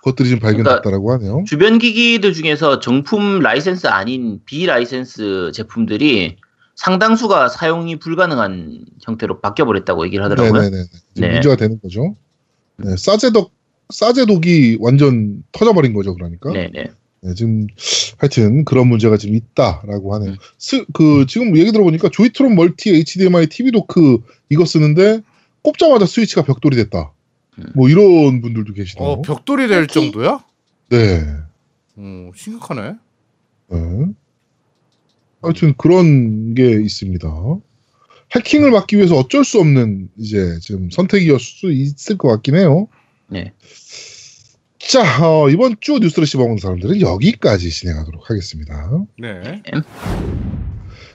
[0.00, 1.42] 것들이 좀 그러니까 발견됐다라고 하네요.
[1.44, 6.36] 주변 기기들 중에서 정품 라이센스 아닌 비라이센스 제품들이
[6.76, 10.62] 상당수가 사용이 불가능한 형태로 바뀌어버렸다고 얘기를 하더라고요.
[10.62, 10.84] 네네네.
[11.16, 11.32] 네.
[11.32, 12.14] 문제가 되는 거죠.
[12.76, 13.50] 네, 싸제dock
[13.90, 16.52] 싸제dock이 완전 터져버린 거죠, 그러니까.
[16.52, 16.92] 네네.
[17.26, 17.66] 네, 지금
[18.18, 20.30] 하여튼 그런 문제가 지금 있다라고 하네요.
[20.32, 20.36] 음.
[20.58, 25.22] 스, 그 지금 얘기 들어보니까 조이트론 멀티 HDMI TV dock 이거 쓰는데
[25.62, 27.12] 꼽자마자 스위치가 벽돌이 됐다.
[27.58, 27.64] 음.
[27.74, 29.08] 뭐 이런 분들도 계시네요.
[29.08, 29.88] 어 벽돌이 될.
[29.88, 30.44] 정도야?
[30.90, 31.24] 네.
[31.96, 32.94] 어 심각하네.
[33.70, 34.06] 네.
[35.42, 37.28] 하여튼 그런 게 있습니다.
[38.36, 42.86] 해킹을 막기 위해서 어쩔 수 없는 이제 지금 선택이었을 수 있을 것 같긴 해요.
[43.28, 43.52] 네.
[44.88, 48.90] 자, 어, 이번 주 뉴스를 씹어먹는 사람들은 여기까지 진행하도록 하겠습니다.
[49.18, 49.60] 네.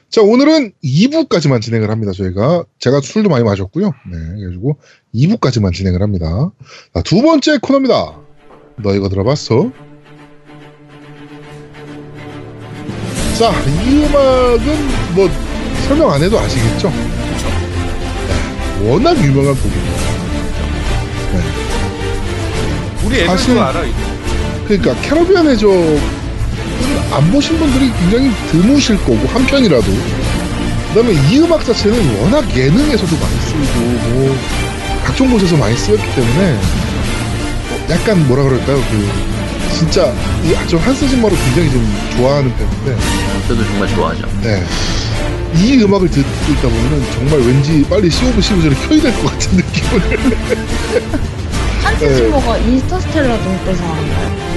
[0.09, 2.65] 자, 오늘은 2부까지만 진행을 합니다, 저희가.
[2.79, 3.85] 제가 술도 많이 마셨고요.
[4.11, 4.77] 네, 그래가지고
[5.15, 6.51] 2부까지만 진행을 합니다.
[6.93, 8.19] 자, 두 번째 코너입니다.
[8.83, 9.71] 너 이거 들어봤어?
[13.39, 13.51] 자,
[13.85, 15.29] 이 음악은 뭐
[15.87, 16.89] 설명 안 해도 아시겠죠?
[18.79, 20.01] 네, 워낙 유명한 곡입니다.
[23.11, 23.95] 우리 애들도 사실- 알아 이거.
[24.67, 25.69] 그러니까 캐러비안 해적
[27.11, 29.85] 안 보신 분들이 굉장히 드무실 거고 한 편이라도
[30.93, 34.37] 그다음에 이 음악 자체는 워낙 예능에서도 많이 쓰이고 뭐
[35.03, 39.09] 각종 곳에서 많이 쓰였기 때문에 어, 약간 뭐라 그럴까요 그
[39.77, 42.97] 진짜 이저 한스 짐머를 굉장히 좀 좋아하는 편인데
[43.47, 44.25] 저도 정말 좋아하죠.
[44.41, 44.63] 네.
[45.57, 50.19] 이 음악을 듣고 있다 보면은 정말 왠지 빨리 시오브 시브즈를 켜야 될 것 같은 느낌을
[52.07, 52.29] 네.
[53.59, 54.51] 그때서 나온가요?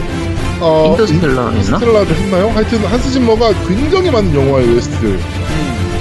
[0.60, 1.58] 어, 인터스텔라 했나?
[1.58, 2.50] 인스텔라를 했나요?
[2.54, 5.20] 하여튼 한스 짐머가 굉장히 많은 영화의 OST를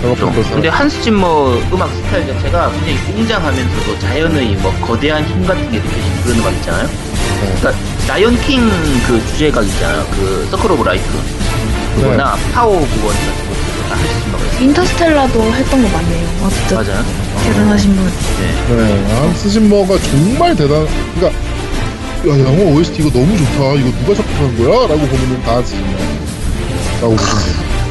[0.01, 5.71] 작업한 것을 근데 한스 짐머 음악 스타일 자체가 굉장히 웅장하면서도 자연의 뭐 거대한 힘 같은
[5.71, 6.87] 게 느껴지는 그런 음악 있잖아요.
[6.87, 7.55] 네.
[7.59, 8.69] 그러니까 Lion King
[9.07, 10.05] 그 주제가 있잖아요.
[10.11, 11.03] 그 Circle of Life
[11.95, 13.52] 그거나 Power of One 같은 것도
[13.95, 14.59] 다.
[14.61, 16.27] Interstellar도 했던 거 맞네요.
[16.43, 17.05] 어쨌든 맞아요.
[17.43, 18.05] 대단하신 분.
[18.39, 18.75] 네.
[18.75, 20.87] 네, 한스 짐머가 정말 대단.
[21.15, 21.39] 그러니까
[22.29, 23.73] 야 영화 OST 이거 너무 좋다.
[23.75, 24.87] 이거 누가 작곡한 거야?
[24.87, 27.17] 라고 보면은 다 보시면 돼요.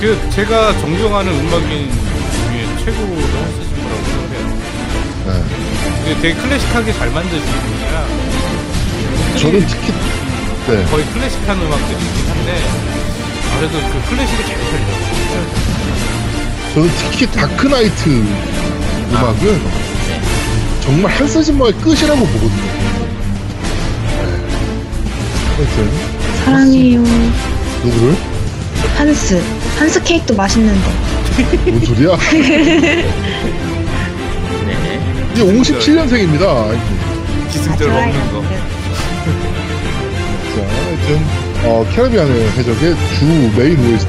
[0.01, 4.45] 그 제가 존경하는 음악인 중에 최고로 한스신 거라고 생각해요.
[5.27, 5.45] 네.
[6.05, 8.07] 이게 되게 클래식하게 잘 만드시는 분이라
[9.39, 9.93] 저는 특히
[10.69, 10.85] 네.
[10.91, 12.61] 거의 클래식한 음악들이긴 한데
[13.59, 15.22] 그래도 그 클래식이 제일 살려요.
[16.75, 18.09] 저는 특히 다크나이트
[19.11, 19.61] 음악은 네.
[20.81, 22.51] 정말 한스 짐머의 끝이라고 보거든요.
[22.51, 22.57] 네.
[25.57, 25.91] 하여튼
[26.45, 27.01] 사랑해요.
[27.85, 28.17] 누구를?
[28.97, 29.41] 한스.
[29.79, 30.81] 한스 케이크도 맛있는데.
[31.67, 32.17] 뭔 소리야?
[32.17, 33.05] 네.
[35.33, 36.45] 이제 57년생입니다.
[37.51, 38.43] 기승전 아, 먹는 거.
[40.55, 41.09] 자, 하여튼
[41.65, 42.85] 어, 캐리비안의 해적의
[43.19, 43.25] 주
[43.57, 44.09] 메인 OST.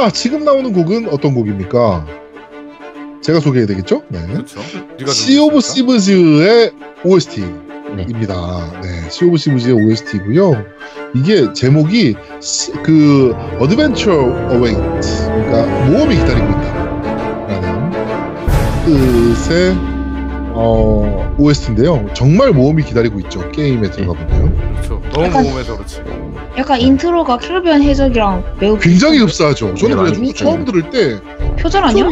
[0.00, 2.06] 자, 지금 나오는 곡은 어떤 곡입니까?
[3.20, 4.02] 제가 소개해야 되겠죠?
[4.06, 4.24] 네.
[4.28, 4.60] 그렇죠.
[5.08, 6.70] 시 오브 시브즈의
[7.04, 8.78] OST입니다.
[8.80, 8.88] 네.
[9.02, 9.10] 네.
[9.10, 10.52] 시 오브 시브즈의 OST고요.
[11.16, 14.78] 이게 제목이 시- 그 Adventure Awaits
[15.26, 17.90] 그러니까 모험이 기다리고 있다라는
[18.84, 19.74] 뜻의
[20.54, 22.06] 어, OST인데요.
[22.14, 23.50] 정말 모험이 기다리고 있죠.
[23.50, 25.02] 게임에 들어가 보면 그렇죠.
[25.12, 26.02] 너무 모험해서 그렇지.
[26.58, 29.76] 약간 인트로가 캐러비안 해적이랑 매우 굉장히 흡사하죠.
[29.76, 30.32] 저는 네, 그래가지고 맞아요.
[30.34, 31.20] 처음 들을 때
[31.56, 32.08] 표절 아니야?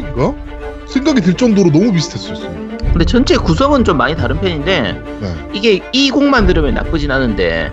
[0.87, 2.49] 생각이 들 정도로 너무 비슷했었어요.
[2.79, 5.35] 근데 전체 구성은 좀 많이 다른 편인데 네.
[5.53, 7.73] 이게 이 곡만 들으면 나쁘진 않은데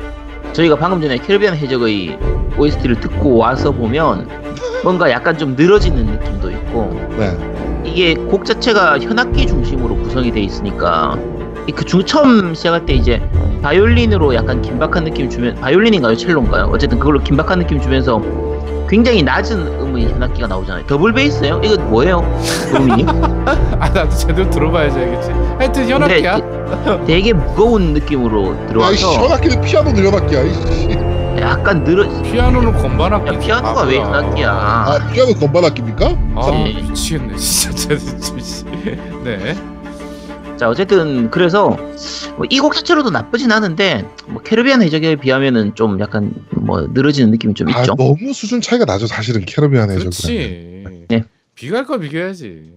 [0.54, 2.18] 저희가 방금 전에 캐리비안 해적의
[2.58, 4.28] OST를 듣고 와서 보면
[4.84, 7.38] 뭔가 약간 좀 늘어지는 느낌도 있고 네.
[7.86, 11.20] 이게 곡 자체가 현악기 중심으로 구성이 돼 있으니까
[11.68, 13.22] 이그중 처음 시작할 때 이제
[13.64, 18.22] 바이올린으로 약간 긴박한 느낌 주면 바이올린인가요 첼로인가요 어쨌든 그걸로 긴박한 느낌 주면서
[18.90, 22.22] 굉장히 낮은 음의 현악기가 나오잖아요 더블 베이스예요 이거 뭐예요
[22.72, 23.06] 도민이
[23.80, 25.32] 아 나도 제대로 들어봐야지 알겠지.
[25.58, 27.06] 하여튼 현악기야.
[27.06, 30.42] 되게 무거운 느낌으로 들어와서 현악기는 피아노 늘려놨기야.
[30.44, 30.90] 이씨.
[31.40, 33.34] 약간 늘어 피아노는 건반악기.
[33.36, 36.06] 야, 피아노가 왜 현악기야 아 피아노 건반악기입니까?
[36.36, 36.82] 아 네.
[36.82, 38.66] 미치겠네 진짜 진짜 씨.
[39.24, 39.56] 네.
[40.58, 41.70] 자 어쨌든 그래서
[42.38, 47.74] 뭐 이곡 자체로도 나쁘진 않은데 뭐 캐리비안 해적에 비하면은 좀 약간 뭐 늘어지는 느낌이 좀
[47.74, 47.96] 아, 있죠.
[47.96, 49.08] 너무 수준 차이가 나죠.
[49.08, 50.00] 사실은 캐러비안 해적.
[50.00, 50.84] 그렇지.
[51.10, 51.24] 네.
[51.56, 52.72] 비교할 거 비교해야지.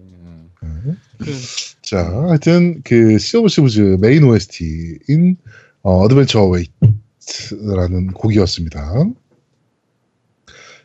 [0.63, 0.97] 음.
[1.19, 1.31] 그,
[1.81, 5.37] 자, 하여튼 그 Sea of Thieves 메인 OST인
[5.83, 8.93] 어, Adventure Awaits라는 곡이었습니다.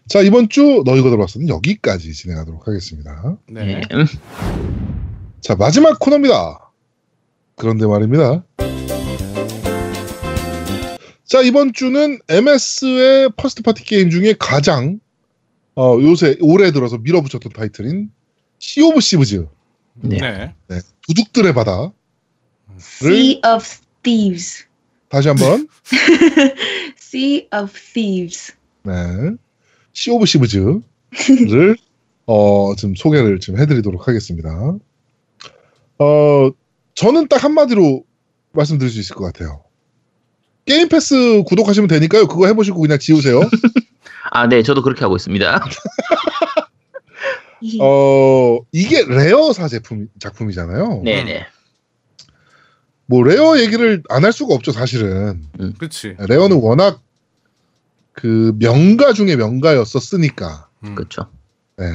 [0.09, 3.37] 자, 이번 주 너희가 들어봤어는 여기까지 진행하도록 하겠습니다.
[3.49, 3.81] 네.
[3.91, 3.97] 예.
[3.97, 4.07] 음,
[5.41, 6.62] 자, 마지막 코너입니다.
[7.57, 8.45] 그런데 말입니다.
[11.25, 15.01] 자, 이번 주는 MS의 first party 게임 중에 가장
[15.75, 18.11] 어, 요새 올해 들어서 밀어붙였던 타이틀인
[18.59, 19.47] Sea of Thieves
[19.95, 20.19] 네.
[20.19, 20.55] 네.
[20.69, 21.91] 네, 도둑들의 바다를
[22.79, 23.67] Sea of
[24.03, 24.67] Thieves.
[25.09, 25.69] 다시 한번
[26.99, 28.55] Sea of Thieves.
[28.83, 28.93] 네,
[29.93, 31.77] Sea of Thieves를
[32.27, 34.75] 어, 지금 소개를 좀 해드리도록 하겠습니다.
[35.99, 36.51] 어,
[36.95, 38.05] 저는 딱 한마디로
[38.53, 39.65] 말씀드릴 수 있을 것 같아요.
[40.65, 42.27] Game Pass 구독하시면 되니까요.
[42.29, 43.41] 그거 해보시고 그냥 지우세요.
[44.31, 45.65] 아, 네, 저도 그렇게 하고 있습니다.
[47.81, 51.03] 어, 이게 레어사 제품, 작품이잖아요.
[51.05, 51.47] 네네.
[53.07, 55.45] 뭐, 레어 얘기를 안 할 수가 없죠, 사실은.
[55.79, 56.17] 그렇지.
[56.19, 57.03] 레어는 워낙
[58.13, 60.69] 그 명가 중에 명가였었으니까.
[60.85, 60.95] 음.
[60.95, 61.27] 그렇죠.
[61.77, 61.87] 네.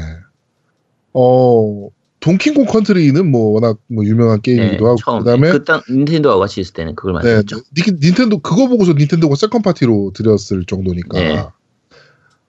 [1.14, 6.38] 어, Donkey Kong Country는 뭐 워낙 뭐 유명한 게임이기도 하고, 네, 처음 그다음에 그때 닌텐도와
[6.38, 7.58] 같이 있을 때는 그걸 네, 만들었죠.
[7.76, 11.46] 니- 닌텐도 그거 보고서 닌텐도가 second party로 들였을 정도니까 네.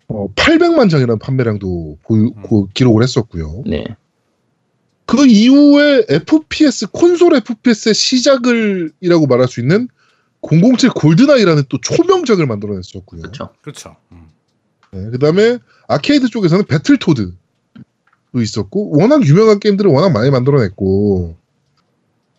[0.08, 2.42] 어, 800만 장이라는 판매량도 보유, 음.
[2.48, 3.62] 그 기록을 했었고요.
[3.66, 3.84] 네.
[5.04, 9.88] 그 이후에 FPS 콘솔 FPS의 시작을이라고 말할 수 있는
[10.42, 13.22] 007 GoldenEye라는 또 초명작을 만들어냈었고요.
[13.22, 13.50] 그렇죠.
[13.62, 13.96] 그렇죠.
[14.12, 14.28] 음.
[14.92, 17.32] 네, 그다음에 아케이드 쪽에서는 Battletoads도
[18.34, 21.36] 있었고 워낙 유명한 게임들을 워낙 많이 만들어냈고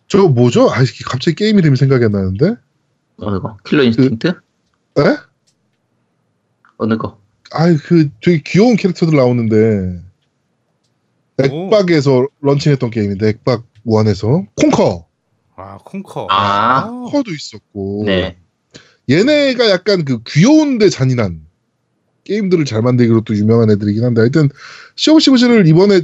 [0.08, 0.70] 저거 뭐죠?
[0.70, 2.56] 아 갑자기 게임 이름이 생각이 안 나는데.
[3.18, 3.56] 어느 거?
[3.64, 4.28] Killer Instinct?
[4.28, 5.02] 에?
[6.78, 7.18] 어느 거?
[7.52, 10.00] 아이 그 되게 귀여운 캐릭터들 나오는데
[11.38, 15.06] 액박에서 런칭했던 게임인데 액박 1에서 Conker
[15.56, 16.28] 아 콩커.
[16.30, 16.88] 아.
[16.88, 18.36] 콩커도 있었고 네.
[19.10, 21.44] 얘네가 약간 그 귀여운데 잔인한
[22.30, 24.48] 게임들을 잘 만들기로 또 유명한 애들이긴 한데 하여튼
[24.94, 26.02] 시오시브즈를 이번에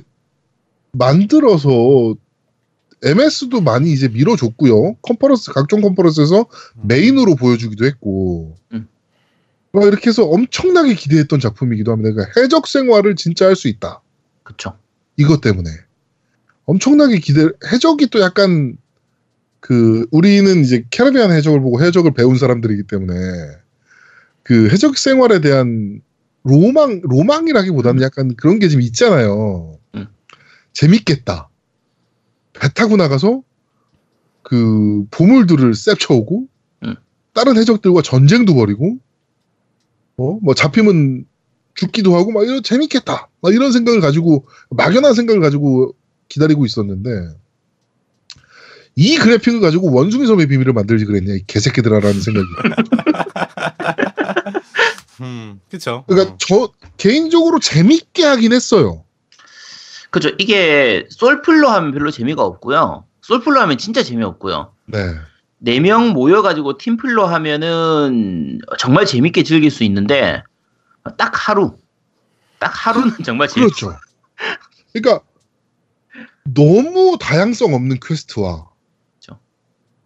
[0.90, 2.16] 만들어서
[3.04, 6.46] MS도 많이 이제 밀어줬고요 컨퍼런스 각종 컨퍼런스에서
[6.82, 8.88] 메인으로 보여주기도 했고 음.
[9.70, 12.10] 막 이렇게 해서 엄청나게 기대했던 작품이기도 합니다.
[12.12, 14.00] 그러니까 해적 생활을 진짜 할 수 있다.
[14.42, 14.76] 그렇죠.
[15.16, 15.70] 이것 때문에
[16.64, 18.76] 엄청나게 기대 해적이 또 약간
[19.60, 23.14] 그 우리는 이제 캐리비안 해적을 보고 해적을 배운 사람들이기 때문에
[24.42, 26.00] 그 해적 생활에 대한
[26.46, 29.78] 로망 로망이라기보다는 약간 그런 게 좀 있잖아요.
[29.94, 30.06] 음.
[30.72, 31.48] 재밌겠다.
[32.52, 33.42] 배 타고 나가서
[34.42, 36.46] 그 보물들을 셉쳐오고
[36.84, 36.94] 음.
[37.32, 38.98] 다른 해적들과 전쟁도 벌이고
[40.18, 40.38] 어?
[40.42, 41.26] 뭐 잡히면
[41.74, 43.28] 죽기도 하고 막 이런 재밌겠다.
[43.42, 45.94] 막 이런 생각을 가지고 막연한 생각을 가지고
[46.28, 47.10] 기다리고 있었는데
[48.94, 52.46] 이 그래픽을 가지고 원숭이 섬의 비밀을 만들지 그랬냐 이 개새끼들아라는 생각이.
[55.20, 55.60] 음.
[55.68, 56.04] 그렇죠.
[56.06, 56.36] 그러니까 어.
[56.38, 59.04] 저 개인적으로 재밌게 하긴 했어요.
[60.10, 60.34] 그렇죠.
[60.38, 63.04] 이게 솔플로 하면 별로 재미가 없고요.
[63.22, 64.72] 솔플로 하면 진짜 재미없고요.
[64.86, 64.98] 네.
[65.58, 70.42] 네 명 모여가지고 팀플로 하면은 정말 재밌게 즐길 수 있는데
[71.16, 71.76] 딱 하루
[72.58, 73.98] 딱 하루는 정말 재밌 그렇죠.
[74.92, 75.24] 그러니까
[76.44, 78.68] 너무 다양성 없는 퀘스트와
[79.20, 79.40] 그렇죠.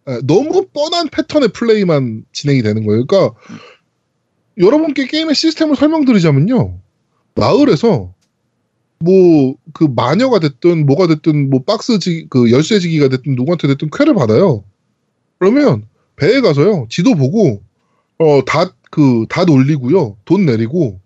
[0.09, 3.05] 예, 너무 뻔한 패턴의 플레이만 진행이 되는 거예요.
[3.05, 3.37] 그러니까
[4.57, 6.79] 여러분께 게임의 시스템을 설명드리자면요.
[7.35, 8.13] 마을에서
[8.99, 14.63] 뭐 그 마녀가 됐든 뭐가 됐든 뭐 박스지 그 열쇠지기가 됐든 누구한테 됐든 퀘를 받아요.
[15.39, 16.87] 그러면 배에 가서요.
[16.89, 17.63] 지도 보고
[18.17, 20.17] 어 닻 그 닻 올리고요.
[20.25, 20.99] 돛 내리고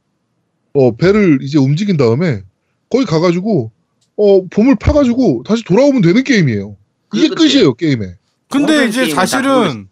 [0.73, 2.41] 어 배를 이제 움직인 다음에
[2.89, 3.71] 거기 가가지고
[4.17, 6.75] 어 보물 파가지고 다시 돌아오면 되는 게임이에요.
[7.13, 8.15] 이게 그게 끝이에요 게임에.
[8.49, 9.87] 근데 이제 사실은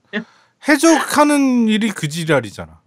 [0.68, 2.80] 해적하는 일이 그 지랄이잖아.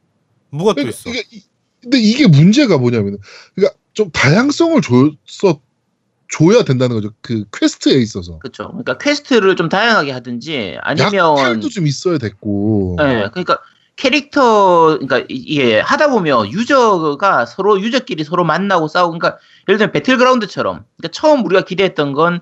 [0.51, 1.11] 뭐가 또 그러니까 있어?
[1.11, 1.43] 이게, 이-
[1.83, 3.19] 근데 이게 문제가 뭐냐면,
[3.55, 5.61] 그러니까 좀 다양성을 줬어
[6.29, 7.13] 줘야 된다는 거죠.
[7.21, 8.39] 그 퀘스트에 있어서.
[8.41, 8.69] 그렇죠.
[8.69, 12.97] 그러니까 퀘스트를 좀 다양하게 하든지 아니면 약탈도 좀 있어야 됐고.
[12.99, 13.61] 네, 그러니까
[13.95, 19.93] 캐릭터 그러니까 이- 이게 하다 보면 유저가 서로 유저끼리 서로 만나고 싸우고 그러니까 예를 들면
[19.93, 22.41] 배틀그라운드처럼 그러니까 처음 우리가 기대했던 건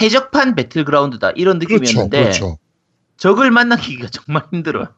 [0.00, 2.58] 해적판 배틀그라운드다 이런 그렇죠, 느낌이었는데 그렇죠.
[3.16, 4.88] 적을 만나기가 정말 힘들어요.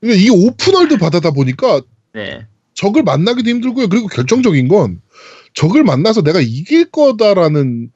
[0.00, 1.82] 그러니까 이게 open world 바다다 보니까
[2.12, 2.46] 네.
[2.74, 3.88] 적을 만나기도 힘들고요.
[3.88, 5.00] 그리고 결정적인 건
[5.54, 7.92] 적을 만나서 내가 이길 거다라는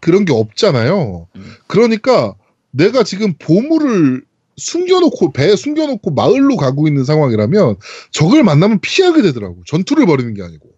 [0.00, 1.28] 그런 게 없잖아요.
[1.34, 1.52] 음.
[1.66, 2.34] 그러니까
[2.70, 4.24] 내가 지금 보물을
[4.56, 7.76] 숨겨놓고 배에 숨겨놓고 마을로 가고 있는 상황이라면
[8.10, 9.62] 적을 만나면 피하게 되더라고.
[9.66, 10.70] 전투를 벌이는 게 아니고.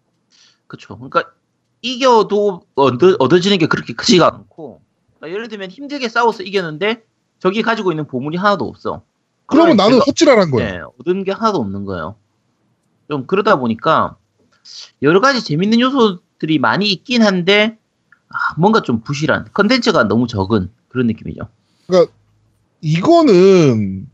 [0.66, 0.96] 그렇죠.
[0.96, 1.24] 그러니까
[1.82, 4.80] 이겨도 얻어, 얻어지는 게 그렇게 크지가 않고
[5.16, 7.02] 그러니까 예를 들면 힘들게 싸워서 이겼는데
[7.38, 9.02] 적이 가지고 있는 보물이 하나도 없어.
[9.48, 10.70] 그러면 나는 제가- 헛질하란 거야.
[10.72, 12.16] 네, 얻은 게 하나도 없는 거예요.
[13.10, 14.16] 좀 그러다 보니까
[15.02, 17.78] 여러 가지 재밌는 요소들이 많이 있긴 한데
[18.28, 21.48] 아, 뭔가 좀 부실한 컨텐츠가 너무 적은 그런 느낌이죠.
[22.82, 24.08] 이거는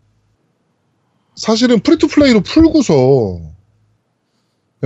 [1.35, 3.41] 사실은 free-to-play로 풀고서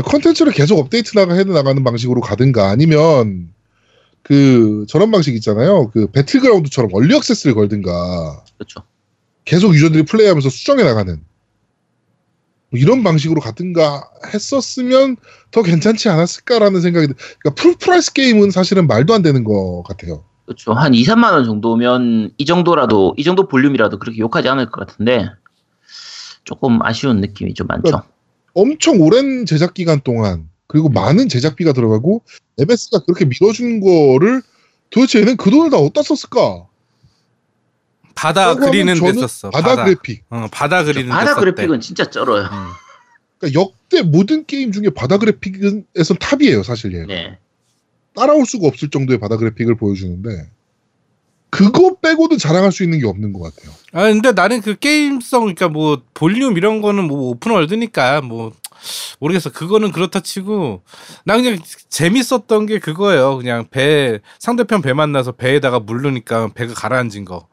[0.02, 3.52] 컨텐츠를 계속 업데이트 나가 해 나가는 방식으로 가든가 아니면
[4.22, 5.90] 그 저런 방식 있잖아요.
[5.90, 8.82] 그 배틀그라운드처럼 early access를 걸든가 그렇죠.
[9.48, 11.22] 계속 유저들이 플레이하면서 수정해 나가는
[12.70, 15.16] 뭐 이런 방식으로 갔든가 했었으면
[15.50, 20.24] 더 괜찮지 않았을까라는 생각이 드- 그러니까 full price 게임은 사실은 말도 안 되는 것 같아요.
[20.44, 20.74] 그렇죠.
[20.74, 25.30] 한 2, 3만 원 정도면 이 정도라도 이 정도 볼륨이라도 그렇게 욕하지 않을 것 같은데
[26.44, 28.02] 조금 아쉬운 느낌이 좀 많죠.
[28.52, 32.22] 엄청 오랜 제작 기간 동안 그리고 많은 제작비가 들어가고
[32.58, 34.42] MS가 그렇게 밀어준 거를
[34.90, 36.67] 도대체 얘는 그 돈을 다 어디다 썼을까?
[38.18, 39.50] 바다 그리는 데 썼어.
[39.50, 40.24] 바다, 그래픽.
[40.30, 42.42] 어, 바다 그리는 바다 데 그래픽은 진짜 쩔어요.
[42.42, 42.66] 음.
[43.38, 47.06] 그러니까 역대 모든 게임 중에 바다 그래픽에선 탑이에요, 사실 얘.
[47.06, 47.38] 네.
[48.16, 50.50] 따라올 수가 없을 정도의 바다 그래픽을 보여주는데
[51.50, 53.72] 그거 빼고는 자랑할 수 있는 게 없는 것 같아요.
[53.92, 58.52] 아 근데 나는 그 게임성 그러니까 뭐 볼륨 이런 거는 뭐 open world니까 뭐
[59.20, 60.82] 모르겠어 그거는 그렇다 치고
[61.24, 67.48] 나 그냥 재밌었던 게 그거예요 그냥 배 상대편 배 만나서 배에다가 물르니까 배가 가라앉은 거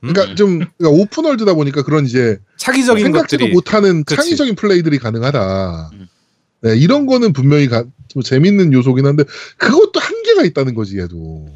[0.00, 0.36] 그러니까 음.
[0.36, 4.16] 좀 그러니까 오픈월드다 보니까 그런 이제 차기적인 생각지도 것들이 못하는 그치.
[4.16, 5.90] 창의적인 플레이들이 가능하다.
[5.92, 6.08] 음.
[6.62, 9.24] 네, 이런 거는 분명히 가, 좀 재밌는 요소긴 한데
[9.56, 11.46] 그것도 한계가 있다는 거지 얘도.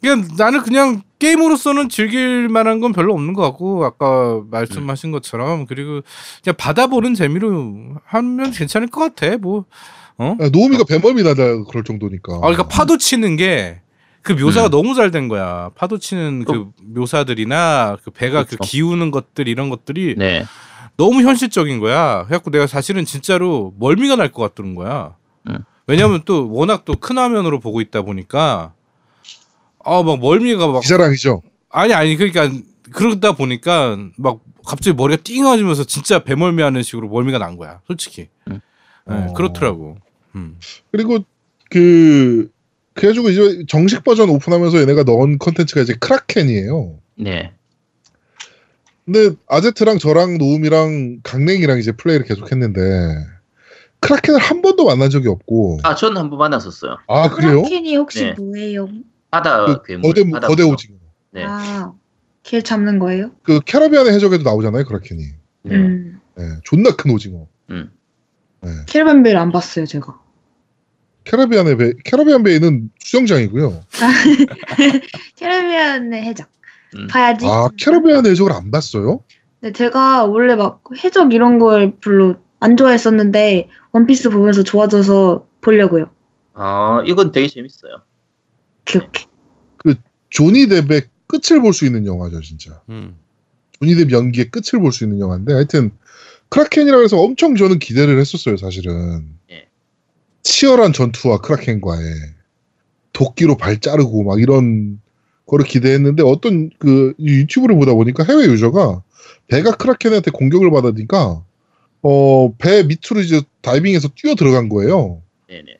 [0.00, 6.02] 그냥 나는 그냥 게임으로서는 즐길 만한 건 별로 없는 것 같고 아까 말씀하신 것처럼 그리고
[6.44, 9.64] 그냥 받아보는 재미로 하면 괜찮을 것 같아 뭐
[10.18, 10.36] 어?
[10.40, 12.36] 아, 노우미가 배멀미 나다 그럴 정도니까.
[12.36, 13.80] 아, 그러니까 파도 치는 게
[14.26, 14.70] 그 묘사가 음.
[14.70, 15.70] 너무 잘 된 거야.
[15.76, 18.70] 파도 치는 그 묘사들이나 그 배가 그 그렇죠.
[18.70, 20.44] 기우는 것들 이런 것들이 네.
[20.96, 22.24] 너무 현실적인 거야.
[22.24, 25.14] 그래갖고 내가 사실은 진짜로 멀미가 날 것 같다는 거야.
[25.48, 25.58] 음.
[25.86, 28.72] 왜냐면 또 워낙 또 큰 화면으로 보고 있다 보니까
[29.84, 31.42] 아 막 멀미가 막 기사랑이죠.
[31.70, 32.50] 아니 아니 그러니까
[32.92, 37.80] 그러다 보니까 막 갑자기 머리가 띵해지면서 진짜 배멀미하는 식으로 멀미가 난 거야.
[37.86, 38.28] 솔직히.
[38.50, 38.60] 음.
[39.06, 39.32] 네, 어.
[39.34, 39.98] 그렇더라고.
[40.34, 40.58] 음.
[40.90, 41.20] 그리고
[41.70, 42.50] 그
[42.96, 46.98] 그래가지고 이제 정식 버전 오픈하면서 얘네가 넣은 컨텐츠가 이제 크라켄이에요.
[47.16, 47.52] 네.
[49.04, 52.80] 근데 아제트랑 저랑 노움이랑 강냉이랑 이제 플레이를 계속했는데
[54.00, 56.96] 크라켄을 한 번도 만난 적이 없고 아, 저는 한 번 만났었어요.
[57.06, 57.62] 아 그래요?
[57.62, 58.34] 크라켄이 혹시 네.
[58.38, 58.88] 뭐예요?
[59.30, 60.02] 바다 그 괴물.
[60.02, 60.62] 거대 바다 거대.
[60.64, 60.96] 오징어.
[61.30, 61.44] 네.
[61.46, 61.92] 아,
[62.42, 63.30] 걔 잡는 거예요?
[63.42, 65.22] 그 캐러비안의 해적에도 나오잖아요 크라켄이.
[65.64, 65.74] 네.
[65.74, 66.20] 음.
[66.36, 67.46] 네, 존나 큰 오징어.
[67.70, 67.90] 음.
[68.62, 68.70] 네.
[68.86, 70.18] 캐러비안 베이 안 봤어요, 제가.
[71.26, 73.82] 캐러비안의 배 캐러비안 베이는 수영장이고요.
[75.36, 76.48] 캐러비안의 해적.
[76.96, 77.06] 음.
[77.08, 77.44] 봐야지.
[77.46, 79.20] 아 캐러비안의 해적을 안 봤어요?
[79.60, 86.10] 네, 제가 원래 막 해적 이런 걸 별로 안 좋아했었는데 원피스 보면서 좋아져서 보려고요.
[86.54, 88.02] 아, 이건 되게 재밌어요.
[88.84, 89.26] 기억해.
[90.30, 92.80] 조니 뎁의 끝을 볼 수 있는 영화죠 진짜.
[92.88, 93.16] 음.
[93.80, 95.90] 조니 뎁 연기의 끝을 볼 수 있는 영화인데 하여튼
[96.50, 99.35] 크라켄이라 해서 엄청 저는 기대를 했었어요 사실은.
[100.46, 100.52] 예.
[100.52, 102.00] 치열한 전투와 크라켄과의
[103.12, 105.00] 도끼로 발 자르고 막 이런
[105.46, 109.02] 거를 기대했는데 어떤 그 유튜브를 보다 보니까 해외 유저가
[109.48, 111.42] 배가 크라켄한테 공격을 받으니까
[112.02, 115.22] 어, 배 밑으로 이제 다이빙해서 뛰어 들어간 거예요.
[115.48, 115.78] 네네.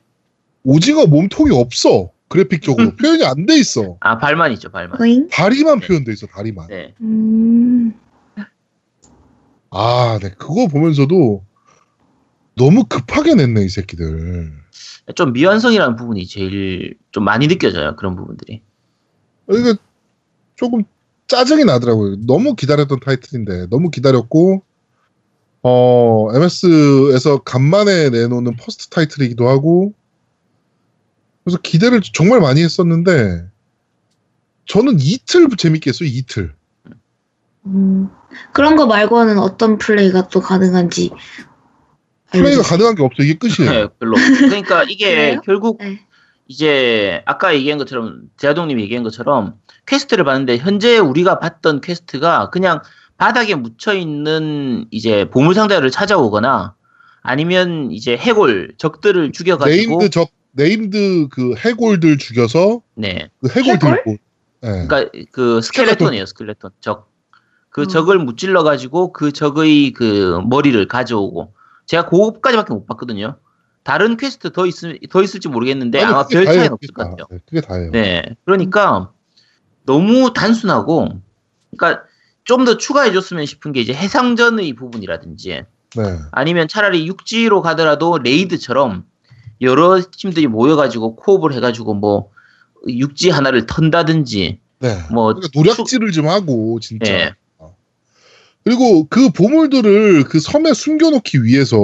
[0.64, 2.10] 오징어 몸통이 없어.
[2.28, 3.96] 그래픽적으로 표현이 안 돼 있어.
[4.00, 5.00] 아 발만 있죠 발만.
[5.00, 5.28] 어잉?
[5.30, 6.26] 다리만 표현돼 있어.
[6.26, 6.66] 다리만.
[6.68, 6.94] 네.
[7.00, 7.94] 음,
[9.70, 10.30] 아, 네.
[10.30, 11.44] 그거 보면서도
[12.56, 14.52] 너무 급하게 냈네 이 새끼들.
[15.14, 18.62] 좀 미완성이라는 부분이 제일 좀 많이 느껴져요 그런 부분들이.
[19.52, 19.74] 이게
[20.56, 20.82] 조금
[21.28, 22.16] 짜증이 나더라고요.
[22.26, 24.62] 너무 기다렸던 타이틀인데 너무 기다렸고
[25.62, 29.92] 어 MS에서 간만에 내놓는 first 타이틀이기도 하고
[31.44, 33.48] 그래서 기대를 정말 많이 했었는데
[34.66, 36.08] 저는 이틀 재밌게 했어요.
[36.10, 36.54] 이틀.
[37.66, 38.08] 음,
[38.52, 41.10] 그런 거 말고는 어떤 플레이가 또 가능한지.
[42.30, 42.62] 플레이가.
[42.62, 43.22] 가능한 게 없어.
[43.22, 43.70] 이게 끝이에요.
[43.72, 44.16] 네, 별로.
[44.16, 45.38] 그러니까 이게?
[45.44, 46.00] 결국 네.
[46.48, 49.54] 이제 아까 얘기한 것처럼 제아동님이 얘기한 것처럼
[49.86, 52.82] quest를 봤는데 현재 우리가 봤던 quest가 그냥
[53.16, 56.74] 바닥에 묻혀 있는 이제 보물 상자를 찾아오거나
[57.22, 63.78] 아니면 이제 해골 적들을 죽여가지고 named 적 named 그 해골들 죽여서 네 그 해골 해골?
[63.78, 64.86] 들고 예.
[64.86, 67.88] 그러니까 그 skeleton이에요 skeleton 적그 음.
[67.88, 71.54] 적을 무찔러 가지고 그 적의 그 머리를 가져오고
[71.86, 73.36] 제가 그거까지밖에 못 봤거든요
[73.82, 77.10] 다른 퀘스트 더 있을 더 있을지 모르겠는데 아니, 아마 별 차이는 없을 것 다.
[77.10, 77.90] 같아요 네, 그게 다예요.
[77.92, 78.22] 네.
[78.44, 79.12] 그러니까
[79.84, 81.20] 너무 단순하고,
[81.76, 82.02] 그러니까
[82.42, 85.62] 좀 더 추가해 줬으면 싶은 게 이제 해상전의 부분이라든지
[85.96, 86.18] 네.
[86.32, 89.04] 아니면 차라리 육지로 가더라도 raid처럼
[89.60, 92.30] 여러 팀들이 모여가지고 co-op을 해가지고 뭐
[92.88, 94.98] 육지 하나를 턴다든지 네.
[95.12, 97.12] 뭐 그러니까 노략질을 좀 하고 진짜.
[97.12, 97.34] 예.
[98.66, 101.76] 그리고 그 보물들을 그 섬에 숨겨놓기 위해서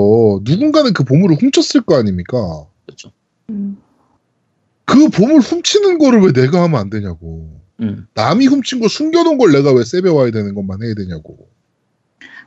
[0.43, 2.67] 누군가는 그 보물을 훔쳤을 거 아닙니까?
[2.85, 3.13] 그렇죠.
[3.51, 3.77] 음,
[4.85, 7.61] 그 보물 훔치는 거를 왜 내가 하면 안 되냐고.
[7.79, 8.09] 음.
[8.15, 11.49] 남이 훔친 거 숨겨놓은 걸 내가 왜 캐 와야 되는 것만 해야 되냐고.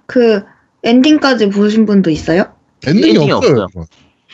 [0.06, 0.44] 그
[0.84, 2.54] 엔딩까지 보신 분도 있어요?
[2.86, 3.62] 엔딩이, 엔딩이 없어요.
[3.62, 3.86] 없어요.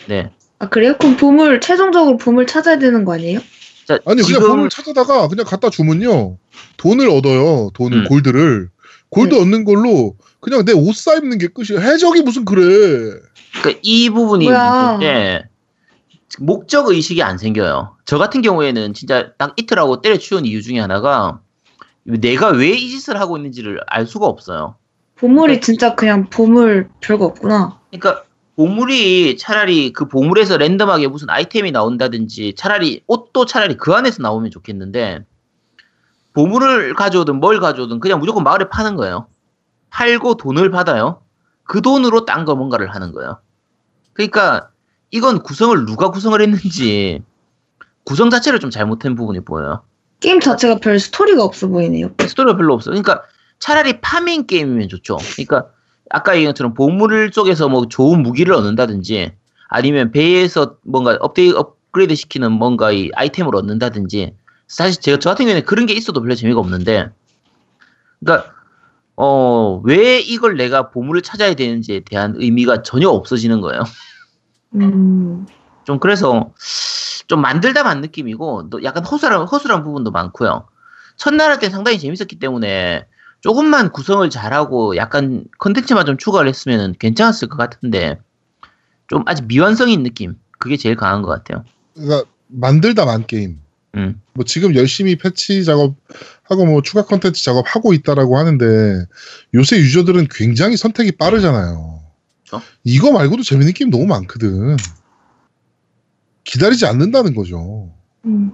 [0.10, 0.32] 네.
[0.58, 0.96] 아 그래요?
[0.98, 3.40] 그럼 보물 최종적으로 보물 찾아야 되는 거 아니에요?
[3.86, 6.38] 자, 아니 지금 그냥 보물 찾아다가 그냥 갖다 주면요
[6.78, 8.04] 돈을 얻어요 돈을 음.
[8.08, 8.70] 골드를
[9.12, 9.42] 골드 네.
[9.42, 12.62] 얻는 걸로 그냥 내 옷 사 입는 게 끝이야 해적이 무슨 그래
[13.62, 14.46] 그러니까 이 부분이.
[14.46, 15.46] 문제인데
[16.40, 17.98] 목적 의식이 안 생겨요.
[18.06, 21.42] 저 같은 경우에는 진짜 딱 이틀하고 때려치운 이유 중에 하나가
[22.04, 24.76] 내가 왜 이 짓을 하고 있는지를 알 수가 없어요.
[25.18, 25.60] 보물이 네.
[25.60, 27.80] 진짜 그냥 보물 별거 없구나.
[27.92, 28.24] 그러니까
[28.56, 35.26] 보물이 차라리 그 보물에서 랜덤하게 무슨 아이템이 나온다든지 차라리 옷도 차라리 그 안에서 나오면 좋겠는데
[36.34, 39.28] 보물을 가져오든 뭘 가져오든 그냥 무조건 마을에 파는 거예요.
[39.90, 41.22] 팔고 돈을 받아요.
[41.64, 43.40] 그 돈으로 딴 거 뭔가를 하는 거예요.
[44.14, 44.70] 그러니까
[45.12, 47.22] 이건 구성을 누가 구성을 했는지
[48.04, 49.84] 구성 자체를 좀 잘못한 부분이 보여요.
[50.20, 52.12] 게임 자체가 별 스토리가 없어 보이네요.
[52.20, 52.94] 스토리가 별로 없어요.
[52.94, 53.24] 그러니까
[53.60, 55.18] 차라리 farming 게임이면 좋죠.
[55.36, 55.68] 그러니까
[56.10, 59.34] 아까 얘기한 것처럼 보물 쪽에서 뭐 좋은 무기를 얻는다든지
[59.68, 64.36] 아니면 배에서 뭔가 업데이트 업그레이드 시키는 뭔가 이 아이템을 얻는다든지
[64.72, 67.10] 사실 제가 저 같은 경우에는 그런 게 있어도 별로 재미가 없는데
[68.20, 68.54] 그러니까
[69.16, 73.84] 어 왜 이걸 내가 보물을 찾아야 되는지에 대한 의미가 전혀 없어지는 거예요.
[74.76, 75.46] 음,
[75.84, 76.54] 좀 그래서
[77.28, 80.68] 좀 만들다 만 느낌이고 또 약간 허술한 허술한 부분도 많고요.
[81.18, 83.06] 첫날 할 때 상당히 재밌었기 때문에
[83.42, 88.20] 조금만 구성을 잘하고 약간 컨텐츠만 좀 추가를 했으면 괜찮았을 것 같은데
[89.08, 91.64] 좀 아직 미완성인 느낌 그게 제일 강한 것 같아요.
[91.96, 93.60] 그러니까 만들다 만 게임
[93.96, 94.22] 음.
[94.34, 99.06] 뭐 지금 열심히 패치 작업하고 뭐 추가 컨텐츠 작업하고 있다라고 하는데
[99.54, 102.02] 요새 user들은 굉장히 선택이 빠르잖아요
[102.48, 102.66] 그렇죠.
[102.84, 104.78] 이거 말고도 재밌는 게임 너무 많거든
[106.44, 107.92] 기다리지 않는다는 거죠
[108.26, 108.52] 음.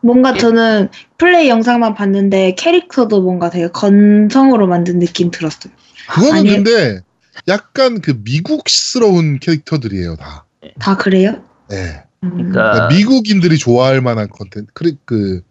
[0.00, 0.38] 뭔가 예.
[0.38, 5.72] 저는 플레이 영상만 봤는데 캐릭터도 뭔가 되게 건성으로 만든 느낌 들었어요.
[6.10, 7.00] 그거는 아니- 근데
[7.48, 10.44] 약간 그 미국스러운 캐릭터들이에요 다
[10.78, 11.42] 다 그래요?
[11.68, 12.04] 네.
[12.24, 12.30] 음.
[12.36, 15.42] 그러니까 그러니까 미국인들이 좋아할 만한 컨텐츠, 그, 그,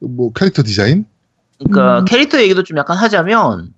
[0.00, 1.06] 뭐, 캐릭터 디자인?
[1.58, 2.04] 그러니까 음.
[2.04, 3.74] 캐릭터 얘기도 좀 약간 하자면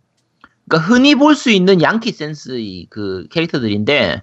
[0.69, 4.23] 그러니까 흔히 볼 수 있는 양키 센스의 그 캐릭터들인데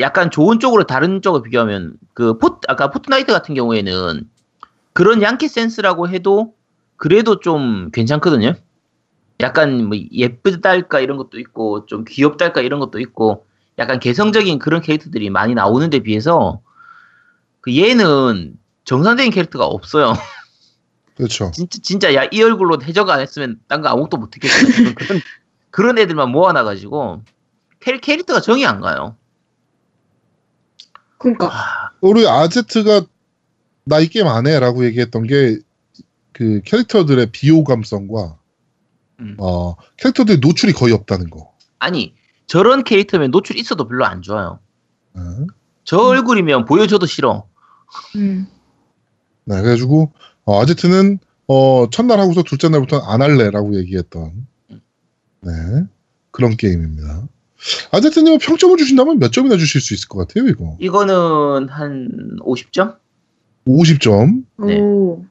[0.00, 4.28] 약간 좋은 쪽으로 다른 쪽을 비교하면 그 포, 아까 포트나이트 같은 경우에는
[4.92, 6.54] 그런 양키 센스라고 해도
[6.96, 8.54] 그래도 좀 괜찮거든요.
[9.40, 13.44] 약간 뭐 예쁘달까 이런 것도 있고 좀 귀엽달까 이런 것도 있고
[13.78, 16.60] 약간 개성적인 그런 캐릭터들이 많이 나오는데 비해서
[17.68, 20.14] 그 얘는 정상적인 캐릭터가 없어요.
[21.16, 21.50] 그렇죠.
[21.52, 24.54] 진짜 진짜 야 이 얼굴로 해적 안 했으면 딴 거 아무것도 못 했겠어.
[24.94, 25.20] 그런
[25.70, 27.22] 그런 애들만 모아놔 가지고
[27.80, 29.16] 캐릭터가 정이 안 가요.
[31.18, 33.02] 그러니까 아, 우리 아제트가
[33.84, 35.58] 나 이 게임 안 해라고 얘기했던 게
[36.32, 38.38] 그 캐릭터들의 비호감성과
[39.18, 39.36] 음.
[39.40, 41.52] 어 캐릭터들의 노출이 거의 없다는 거.
[41.80, 42.14] 아니
[42.46, 44.60] 저런 캐릭터면 노출 있어도 별로 안 좋아요.
[45.14, 45.22] 네.
[45.82, 47.48] 저 얼굴이면 보여줘도 싫어.
[48.16, 48.46] 음.
[49.44, 50.12] 네, 그래가지고
[50.44, 54.46] 어, 아제트는 어, 첫날 하고서 둘째 날부터는 안 할래라고 얘기했던
[55.40, 55.52] 네
[56.30, 57.26] 그런 게임입니다.
[57.90, 60.76] 아제트님은 평점을 주신다면 몇 점이나 주실 수 있을 것 같아요, 이거?
[60.78, 62.96] 이거는 한 50점?
[63.66, 64.44] 50점.
[64.66, 64.80] 네.
[64.80, 65.24] 오.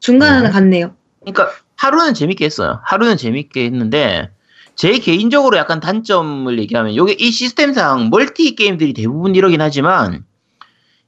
[0.00, 0.50] 중간에는 네.
[0.50, 0.94] 갔네요.
[1.20, 2.80] 그러니까 하루는 재밌게 했어요.
[2.84, 4.30] 하루는 재밌게 했는데
[4.74, 10.24] 제 개인적으로 약간 단점을 얘기하면 요게 이 시스템상 멀티 게임들이 대부분 이러긴 하지만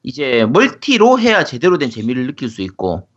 [0.09, 3.09] 이제 멀티로 해야 제대로 된 재미를 느낄 수 있고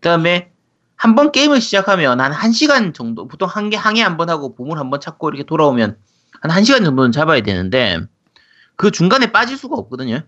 [0.00, 0.50] 그다음에
[0.96, 4.78] 한 번 게임을 시작하면 한 1시간 정도 보통 한 개 항해 한 번 하고 보물
[4.78, 5.96] 한 번 찾고 이렇게 돌아오면
[6.42, 7.98] 한 1시간 정도는 잡아야 되는데
[8.76, 10.20] 그 중간에 빠질 수가 없거든요.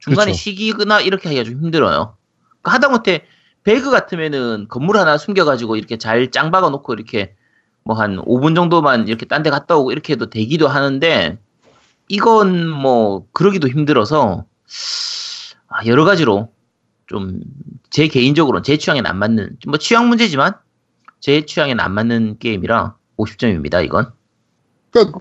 [0.00, 0.42] 중간에 그쵸.
[0.42, 2.16] 쉬기거나 이렇게 하기가 좀 힘들어요.
[2.60, 3.24] 그러니까 하다못해
[3.62, 7.34] 배그 같으면은 건물 하나 숨겨가지고 이렇게 잘 짱 박아 놓고 이렇게
[7.84, 11.38] 뭐 한 5분 정도만 이렇게 딴 데 갔다 오고 이렇게 해도 되기도 하는데
[12.08, 15.21] 이건 뭐 그러기도 힘들어서 아,
[15.86, 16.52] 여러 가지로
[17.06, 17.40] 좀
[17.92, 20.54] 제 개인적으로는 제 취향에는 안 맞는 뭐 취향 문제지만
[21.20, 24.10] 제 취향에는 안 맞는 게임이라 50점입니다 이건
[24.90, 25.20] 그러니까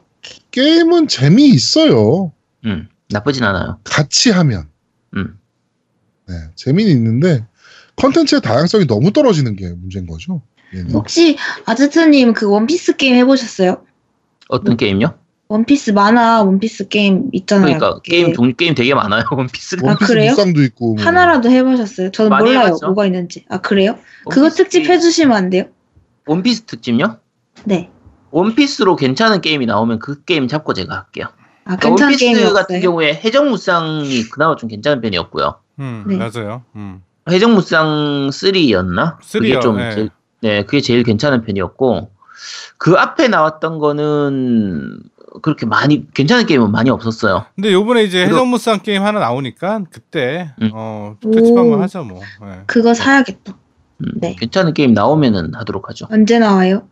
[0.51, 2.31] 게임은 재미 있어요.
[2.65, 4.69] 음 나쁘진 않아요 같이 하면
[5.17, 5.37] 음
[6.27, 7.45] 네, 재미는 있는데
[7.97, 10.41] 컨텐츠의 다양성이 너무 떨어지는 게 문제인 거죠.
[10.73, 10.91] 얘는.
[10.91, 13.85] 혹시 아제트님 그 원피스 게임 해보셨어요?
[14.47, 15.19] 어떤 게임요?
[15.51, 17.65] 원피스 만화 원피스 게임 있잖아요.
[17.77, 18.11] 그러니까 그게.
[18.23, 20.31] 게임 종류 게임 되게 많아요 원피스가 원피스 그래요?
[20.31, 21.03] 무쌍도 있고 뭐.
[21.03, 22.11] 하나라도 해보셨어요?
[22.11, 22.59] 저는 몰라요.
[22.67, 22.85] 해봤죠.
[22.87, 23.45] 뭐가 있는지.
[23.49, 23.97] 아 그래요?
[24.29, 25.65] 그거 특집 게임- 해주시면 안 돼요?
[26.25, 27.17] 원피스 특집요?
[27.65, 27.89] 네.
[28.31, 31.25] 원피스로 괜찮은 게임이 나오면 그 게임 잡고 제가 할게요.
[31.65, 32.79] 아 그러니까 괜찮은 원피스 게임이 같은?
[32.79, 35.55] 경우에 해적무쌍이 그나마 좀 괜찮은 편이었고요.
[35.79, 36.15] 음, 네.
[36.15, 36.63] 맞아요.
[36.77, 37.01] 음.
[37.29, 39.17] 해적무쌍 3였나?
[39.31, 39.91] 그게 3요, 좀 네.
[39.95, 40.09] 제일,
[40.41, 42.09] 네, 그게 제일 괜찮은 편이었고
[42.77, 44.99] 그 앞에 나왔던 거는
[45.41, 47.45] 그렇게 많이 괜찮은 게임은 많이 없었어요.
[47.55, 50.71] 근데 요번에 이제 그리고- 해적무쌍 게임 하나 나오니까 그때 음.
[50.73, 51.81] 어 특집 한번 오.
[51.83, 52.21] 하죠 뭐.
[52.43, 52.63] 예.
[52.67, 53.57] 그거 사야겠다.
[53.99, 54.35] 음, 네.
[54.37, 56.07] 괜찮은 게임 나오면은 하도록 하죠.
[56.11, 56.87] 언제 나와요?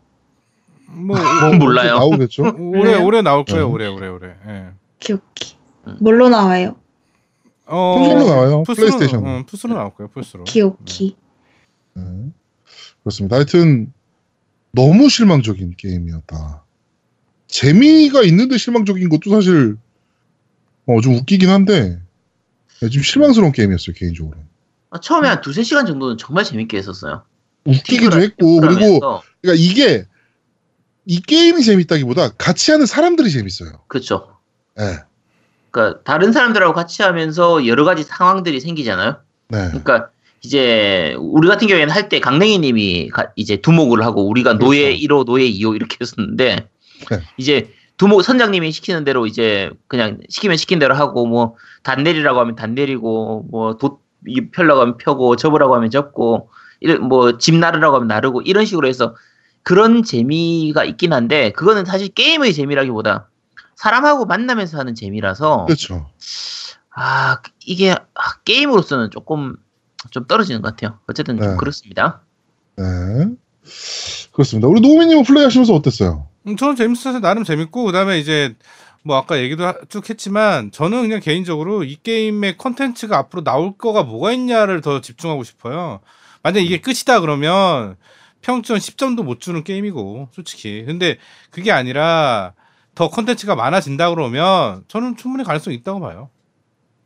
[0.85, 1.95] 뭐 뭐, 몰라요.
[1.99, 2.55] 나오겠죠.
[2.57, 2.95] 올해?
[2.95, 3.65] 올해 나올 거예요.
[3.67, 3.71] 네.
[3.73, 4.27] 올해 올해 올해.
[4.47, 4.67] 예.
[4.99, 5.55] 기억기.
[5.87, 5.97] 음.
[5.99, 6.75] 뭘로 나와요?
[7.65, 8.63] 어, 플스로 나와요.
[8.63, 9.25] 플스로, 플레이스테이션.
[9.25, 10.09] 응, 플스로 나올 거예요.
[10.09, 10.43] 플스로.
[10.45, 11.15] 기억기.
[11.93, 12.03] 네.
[13.03, 13.35] 그렇습니다.
[13.35, 13.93] 하여튼
[14.71, 16.63] 너무 실망적인 게임이었다.
[17.47, 19.77] 재미가 있는데 실망적인 것도 사실
[20.85, 21.99] 어, 좀 웃기긴 한데
[22.81, 24.37] 네, 좀 실망스러운 게임이었어요 개인적으로.
[24.91, 27.23] 아, 처음에 한 두세 시간 정도는 정말 재밌게 했었어요.
[27.65, 28.99] 웃기기도 했고 그리고
[29.41, 30.05] 그러니까 이게
[31.05, 33.83] 이 게임이 재밌다기보다 같이 하는 사람들이 재밌어요.
[33.87, 34.37] 그렇죠.
[34.77, 34.97] 네.
[35.71, 39.17] 그러니까 다른 사람들하고 같이 하면서 여러 가지 상황들이 생기잖아요.
[39.49, 39.67] 네.
[39.67, 40.09] 그러니까
[40.41, 44.65] 이제 우리 같은 경우에는 할 때 강냉이님이 가- 이제 두목을 하고 우리가 그렇죠.
[44.65, 46.67] 노예 1호, 노예 2호 이렇게 했었는데
[47.09, 47.19] 네.
[47.37, 52.55] 이제 두목 선장님이 시키는 대로 이제 그냥 시키면 시킨 대로 하고 뭐 단 내리라고 하면
[52.55, 53.97] 단 내리고 뭐돛
[54.51, 56.49] 펴려고 하면 펴고 접으라고 하면 접고
[57.01, 59.15] 뭐집 나르라고 하면 나르고 이런 식으로 해서
[59.63, 63.27] 그런 재미가 있긴 한데 그거는 사실 게임의 재미라기보다
[63.75, 66.09] 사람하고 만나면서 하는 재미라서 그렇죠.
[66.95, 69.55] 아 이게 아, 게임으로서는 조금
[70.11, 70.99] 좀 떨어지는 것 같아요.
[71.07, 71.57] 어쨌든 좀 네.
[71.57, 72.21] 그렇습니다.
[72.77, 72.83] 네.
[74.31, 74.67] 그렇습니다.
[74.67, 76.27] 우리 노미님은 플레이 하시면서 어땠어요?
[76.47, 78.55] 음, 저는 재밌어서 나름 재밌고 그다음에 이제
[79.03, 84.03] 뭐 아까 얘기도 하- 쭉 했지만 저는 그냥 개인적으로 이 게임의 컨텐츠가 앞으로 나올 거가
[84.03, 85.99] 뭐가 있냐를 더 집중하고 싶어요.
[86.43, 87.95] 만약 이게 끝이다 그러면
[88.41, 90.83] 평점 10점도 못 주는 게임이고 솔직히.
[90.85, 91.17] 근데
[91.51, 92.53] 그게 아니라
[92.95, 96.29] 더 컨텐츠가 많아진다 그러면 저는 충분히 가능성이 있다고 봐요.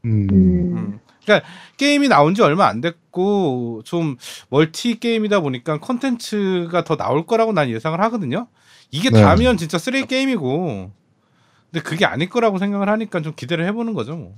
[0.05, 0.27] 음.
[0.31, 0.99] 음.
[1.23, 1.25] 음.
[1.25, 1.47] 그러니까
[1.77, 4.17] 게임이 나온 지 얼마 안 됐고 좀
[4.49, 8.47] 멀티 게임이다 보니까 컨텐츠가 더 나올 거라고 난 예상을 하거든요.
[8.91, 9.21] 이게 네.
[9.21, 10.91] 다면 진짜 쓰레기 게임이고.
[11.71, 14.15] 근데 그게 아닐 거라고 생각을 하니까 좀 기대를 해보는 거죠.
[14.15, 14.35] 뭐.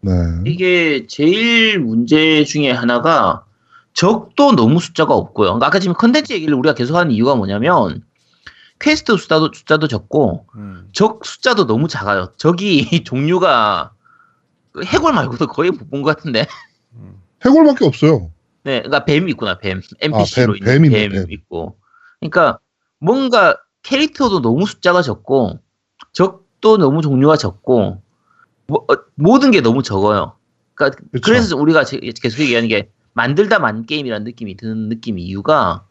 [0.00, 0.12] 네.
[0.46, 3.44] 이게 제일 문제 중에 하나가
[3.92, 5.48] 적도 너무 숫자가 없고요.
[5.48, 8.04] 그러니까 아까 지금 컨텐츠 얘기를 우리가 계속 하는 이유가 뭐냐면
[8.78, 10.88] 퀘스트 숫자도 숫자도 적고 음.
[10.92, 12.32] 적 숫자도 너무 작아요.
[12.36, 13.97] 적이 종류가 그
[14.84, 16.46] 해골 말고도 거의 못 본 것 같은데.
[16.96, 17.14] 음.
[17.44, 18.30] 해골밖에 없어요.
[18.64, 19.80] 네, 그러니까 뱀 있구나 뱀.
[20.00, 21.32] NPC로 아, 뱀, 있는 뱀이네, 뱀 뱀.
[21.32, 21.76] 있고.
[22.20, 22.58] 그러니까
[23.00, 25.60] 뭔가 캐릭터도 너무 숫자가 적고
[26.12, 28.02] 적도 너무 종류가 적고
[28.66, 30.36] 뭐, 어, 모든 게 너무 적어요.
[30.74, 31.20] 그러니까 그쵸.
[31.24, 35.84] 그래서 우리가 제- 계속 얘기하는 게 만들다 만 게임이라는 느낌이 드는 느낌 이유가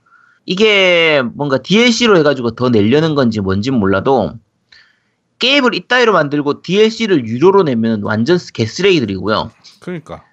[0.46, 4.34] 이게 뭔가 DLC로 해가지고 더 내려는 건지 뭔진 몰라도
[5.40, 9.52] 게임을 이따위로 만들고 DLC를 유료로 내면 완전 개쓰레기들이고요.
[9.80, 10.24] 그러니까.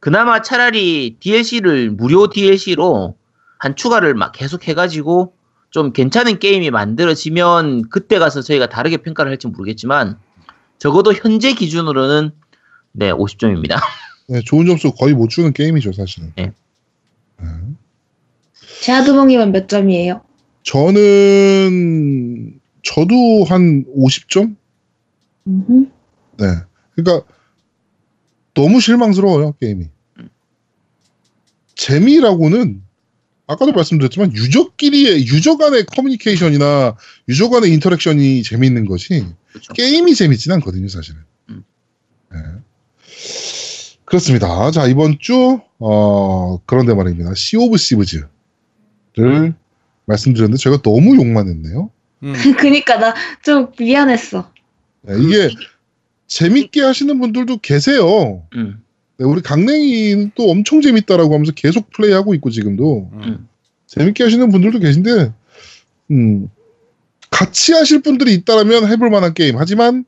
[0.00, 3.16] 그나마 차라리 DLC를 무료 DLC로
[3.58, 5.34] 한 추가를 막 계속 해가지고
[5.70, 10.18] 좀 괜찮은 게임이 만들어지면 그때 가서 저희가 다르게 평가를 할지 모르겠지만
[10.78, 12.30] 적어도 현재 기준으로는
[12.92, 13.76] 네 50점입니다.
[14.28, 16.32] 네, 좋은 점수 거의 못 주는 게임이죠, 사실은.
[16.36, 16.52] 네.
[17.40, 17.46] 네.
[18.82, 20.22] 제아드몽님은 몇 점이에요?
[20.62, 22.55] 저는
[22.86, 24.56] 저도 한 50점?
[25.46, 25.90] 음흠.
[26.38, 26.46] 네.
[26.94, 27.26] 그러니까
[28.54, 29.86] 너무 실망스러워요, 게임이.
[31.74, 32.82] 재미라고는
[33.48, 36.96] 아까도 말씀드렸지만 유저끼리의 유저 간의 커뮤니케이션이나
[37.28, 39.72] 유저 간의 interaction이 재미있는 것이 그렇죠.
[39.74, 41.20] 게임이 재밌진 않거든요, 사실은.
[41.50, 41.64] 음.
[42.32, 42.38] 네.
[44.04, 44.70] 그렇습니다.
[44.70, 47.34] 자, 이번 주, 어, 그런데 말입니다.
[47.34, 48.28] Sea of Thieves를
[50.06, 51.90] 말씀드렸는데 제가 너무 욕만 했네요.
[52.22, 52.32] 음.
[52.58, 54.50] 그니까 나 좀 미안했어.
[55.02, 55.48] 네, 이게
[56.26, 58.42] 재밌게 하시는 분들도 계세요.
[58.54, 58.82] 음,
[59.18, 63.48] 네, 우리 강냉이는 또 엄청 재밌다라고 하면서 계속 플레이하고 있고 지금도 음.
[63.86, 65.32] 재밌게 하시는 분들도 계신데
[66.10, 66.48] 음,
[67.30, 70.04] 같이 하실 분들이 있다라면 해볼 만한 게임 하지만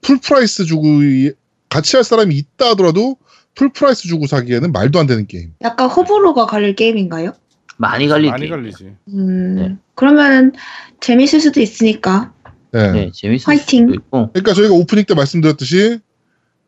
[0.00, 1.32] full price 주고 이-
[1.68, 3.16] 같이 할 사람이 있다 하더라도
[3.54, 5.54] full price 주고 사기에는 말도 안 되는 게임.
[5.62, 7.32] 약간 호불호가 갈릴 게임인가요?
[7.78, 8.30] 많이 갈리지.
[8.30, 8.92] 많이 갈리지.
[9.08, 9.76] 음, 네.
[10.06, 10.52] 그러면은
[11.00, 12.32] 재밌을 수도 있으니까.
[12.72, 12.90] 네.
[12.90, 13.86] 네, 재밌을 화이팅.
[13.86, 14.32] 수도 있고.
[14.32, 16.00] 그러니까 저희가 오프닝 때 말씀드렸듯이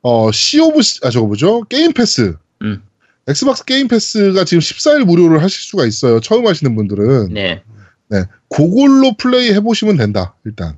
[0.02, 1.62] 어, Sea of Th- 아 저거 뭐죠?
[1.68, 2.36] Game Pass.
[2.62, 2.84] 음.
[3.26, 6.20] Xbox Game Pass가 지금 14일 무료를 하실 수가 있어요.
[6.20, 7.34] 처음 하시는 분들은.
[7.34, 8.24] 네.
[8.48, 10.76] 그걸로 플레이 해 보시면 된다, 일단.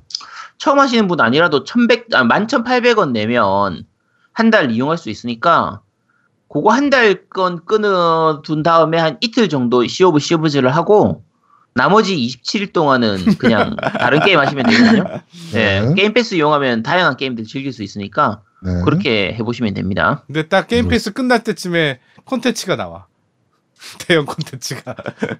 [0.57, 3.83] 처음 하시는 분 아니라도 1100, 아, 11,800원 내면
[4.33, 5.81] 한 달 이용할 수 있으니까
[6.49, 11.23] 그거 한 달 건 끊어 둔 다음에 한 이틀 정도 Sea of Thieves를 하고
[11.77, 15.03] 나머지 27일 동안은 그냥 다른 게임 하시면 되거든요.
[15.53, 15.81] 네.
[15.81, 15.93] 네.
[15.95, 18.81] Game Pass 이용하면 다양한 게임들 즐길 수 있으니까 네.
[18.83, 20.23] 그렇게 해보시면 됩니다.
[20.27, 20.67] 근데 딱 음.
[20.67, 23.05] Game Pass 끝날 때쯤에 콘텐츠가 나와.
[24.07, 24.95] 대형 콘텐츠가.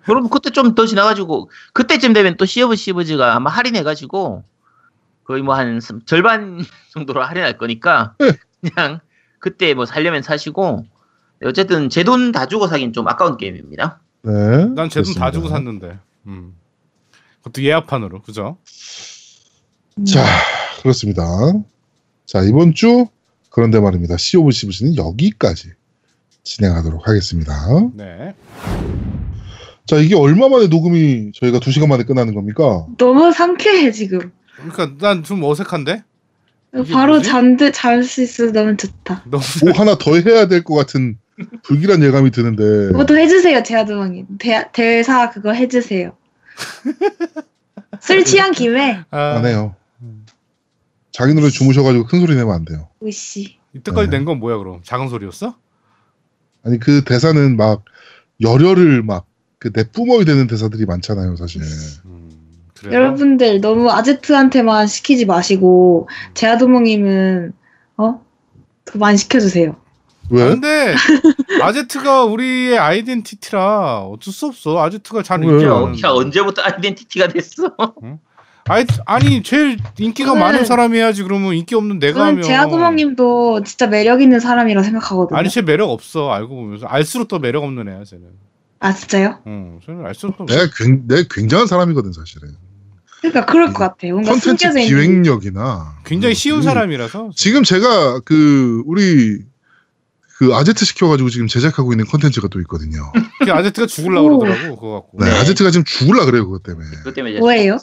[0.05, 4.43] 그럼 그때 좀 더 지나가지고 그때쯤 되면 또 Sea of Thieves가 아마 할인해가지고
[5.25, 6.63] 거의 뭐 한 절반
[6.93, 8.31] 정도로 할인할 거니까 네.
[8.61, 8.99] 그냥
[9.39, 10.85] 그때 뭐 살려면 사시고
[11.41, 13.99] 네, 어쨌든 제 돈 다 주고 사긴 좀 아까운 게임입니다.
[14.23, 14.31] 네.
[14.75, 15.31] 난 제 돈 다.
[15.31, 15.97] 주고 샀는데.
[16.27, 16.53] 음.
[17.43, 18.21] 그것도 예약판으로.
[18.21, 18.57] 그죠?
[19.97, 20.05] 음.
[20.05, 20.23] 자,
[20.81, 21.23] 그렇습니다.
[22.25, 23.07] 자, 이번 주,
[23.49, 24.17] 그런데 말입니다.
[24.17, 25.69] Sea of Thieves는 여기까지
[26.43, 27.53] 진행하도록 하겠습니다.
[27.93, 28.35] 네.
[29.85, 32.85] 자, 이게 얼마 만에 녹음이 저희가 2시간 만에 끝나는 겁니까?
[32.97, 34.31] 너무 상쾌해 지금.
[34.55, 36.03] 그러니까 난 좀 어색한데?
[36.91, 37.21] 바로?
[37.21, 39.23] 잠들 잘수 있어서 너무 좋다.
[39.29, 41.17] 너무 뭐 하나 더 해야 될 것 같은
[41.63, 42.63] 불길한 예감이 드는데.
[42.91, 44.37] 그것도 해주세요 제아드왕님.
[44.39, 46.15] 대 대사 그거 해주세요.
[48.01, 49.75] 술 취한 김에 아, 안 해요.
[51.11, 52.89] 자기 노래 주무셔가지고 큰 소리 내면 안 돼요.
[53.03, 53.57] 으씨.
[53.73, 54.17] 이때까지 네.
[54.17, 54.81] 낸건 뭐야 그럼?
[54.83, 55.55] 작은 소리였어?
[56.63, 57.83] 아니, 그 대사는 막,
[58.41, 59.25] 열혈을 막,
[59.57, 61.61] 그 내뿜어야 되는 대사들이 많잖아요, 사실.
[62.05, 62.29] 음?
[62.83, 67.53] 여러분들 너무 아제트한테만 시키지 마시고 제아드몽님은
[67.97, 68.21] 어?
[68.85, 69.75] 더 많이 시켜주세요.
[70.29, 70.43] 왜?
[70.43, 70.95] 아, 근데
[71.61, 74.81] 아제트가 우리의 아이덴티티라 어쩔 수 없어.
[74.83, 75.51] 아제트가 잘 왜요?
[75.53, 75.99] 인기 야, 많은.
[76.03, 77.73] 야 언제부터 아이덴티티가 됐어?
[78.69, 83.63] 아이, 아니 제일 인기가 그거는- 많은 사람이 해야지 그러면 인기 없는 내가 저는 하면 제아드몽님도
[83.63, 85.37] 진짜 매력 있는 사람이라 생각하거든요.
[85.37, 88.25] 아니 쟤 매력 없어 알고 보면서 알수록 더 매력 없는 애야 쟤는.
[88.79, 89.39] 아 진짜요?
[89.47, 90.45] 응, 쟤는 알수록 더.
[90.45, 92.49] 내가, 굉, 내가 굉장한 사람이거든, 사실은.
[93.21, 94.13] 그러니까 그럴 것 같아요.
[94.13, 94.73] 뭔가 컨텐츠.
[94.85, 95.95] 기획력이나.
[96.05, 97.31] 굉장히 쉬운 음, 사람이라서.
[97.35, 99.39] 지금 제가 그, 우리,
[100.37, 103.11] 그 아제트 시켜가지고 지금 제작하고 있는 컨텐츠가 또 있거든요.
[103.43, 104.37] 그 아제트가 죽을라 오.
[104.37, 105.17] 그러더라고 그거 갖고.
[105.19, 105.39] 네, 네.
[105.39, 106.89] 아제트가 지금 죽을라 그래요, 그것 때문에.
[106.97, 107.77] 그것 때문에 이제 뭐예요?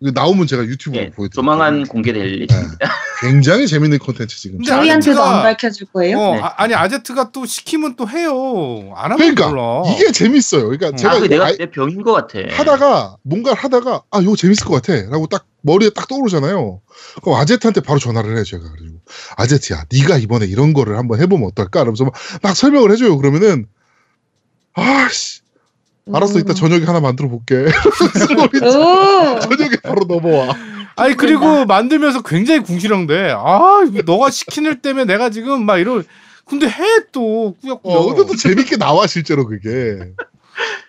[0.00, 1.30] 이거 나오면 제가 유튜브로 예, 보여드릴게요.
[1.30, 2.76] 조만간 공개될 예정입니다.
[3.22, 4.62] 굉장히 재밌는 컨텐츠 지금.
[4.62, 6.18] 저희한테도 안 밝혀줄 거예요?
[6.18, 6.40] 어, 네.
[6.42, 8.92] 아, 아니 아제트가 또 시키면 또 해요.
[8.96, 9.82] 안 하면 그러니까 몰라.
[9.94, 10.64] 이게 재밌어요.
[10.64, 10.96] 그러니까 음.
[10.96, 12.40] 제가 아, 그 내가 내 병인 것 같아.
[12.50, 16.80] 하다가 뭔가를 하다가 아 이거 재밌을 것 같아라고 딱 머리에 딱 떠오르잖아요.
[17.22, 18.98] 그럼 아제트한테 바로 전화를 해요 제가 그리고
[19.36, 21.80] 아제트야 네가 이번에 이런 거를 한번 해보면 어떨까?
[21.80, 22.12] 그러면서 막,
[22.42, 23.16] 막 설명을 해줘요.
[23.16, 23.66] 그러면은
[24.74, 25.40] 아씨
[26.12, 27.54] 알았어 이따 저녁에 하나 만들어 볼게.
[27.64, 29.40] 오!
[29.40, 30.54] 저녁에 바로 넘어와.
[30.96, 33.32] 아니 그리고 만들면서 굉장히 궁시렁대.
[33.34, 36.04] 아 너가 시키는 때문에 내가 지금 막 이런.
[36.46, 37.96] 근데 해 또 꾸역꾸역.
[37.96, 40.12] 어 근데 또 재밌게 나와 실제로 그게.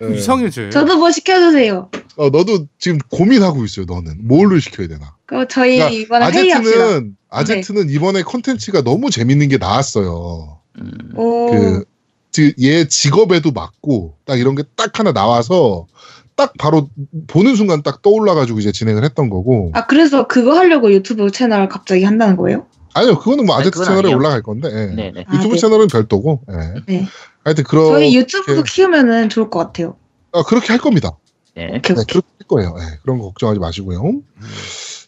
[0.03, 0.15] 예.
[0.15, 0.69] 이상해 쟤.
[0.69, 1.89] 저도 뭐 시켜주세요.
[2.17, 3.85] 어 너도 지금 고민하고 있어요.
[3.85, 5.15] 너는 뭘로 시켜야 되나?
[5.25, 6.79] 그럼 저희 그러니까 이번에 회의합시다.
[6.79, 10.59] 아제트는 아제트는 이번에 컨텐츠가 너무 재밌는 게 나왔어요.
[10.79, 11.51] 음, 오.
[11.51, 11.85] 그,
[12.31, 15.87] 지- 얘 직업에도 맞고, 딱 이런 게 딱 하나 나와서
[16.35, 16.89] 딱 바로
[17.27, 19.71] 보는 순간 딱 떠올라가지고 이제 진행을 했던 거고.
[19.73, 22.65] 아 그래서 그거 하려고 유튜브 채널 갑자기 한다는 거예요?
[22.93, 24.13] 아니요, 그거는 뭐 아제트 채널에.
[24.13, 24.69] 올라갈 건데.
[24.71, 24.95] 예.
[24.95, 25.25] 네네.
[25.27, 25.59] 아, 유튜브 네.
[25.61, 26.41] 채널은 별도고.
[26.51, 26.73] 예.
[26.87, 27.07] 네.
[27.45, 29.95] 하여튼 그런 저희 유튜브도 키우면은 좋을 것 같아요.
[30.33, 31.11] 아, 그렇게 할 겁니다.
[31.55, 31.67] 네.
[31.67, 32.05] 오케이 네, 오케이.
[32.05, 32.75] 그렇게 할 거예요.
[32.79, 34.01] 예, 그런 거 걱정하지 마시고요.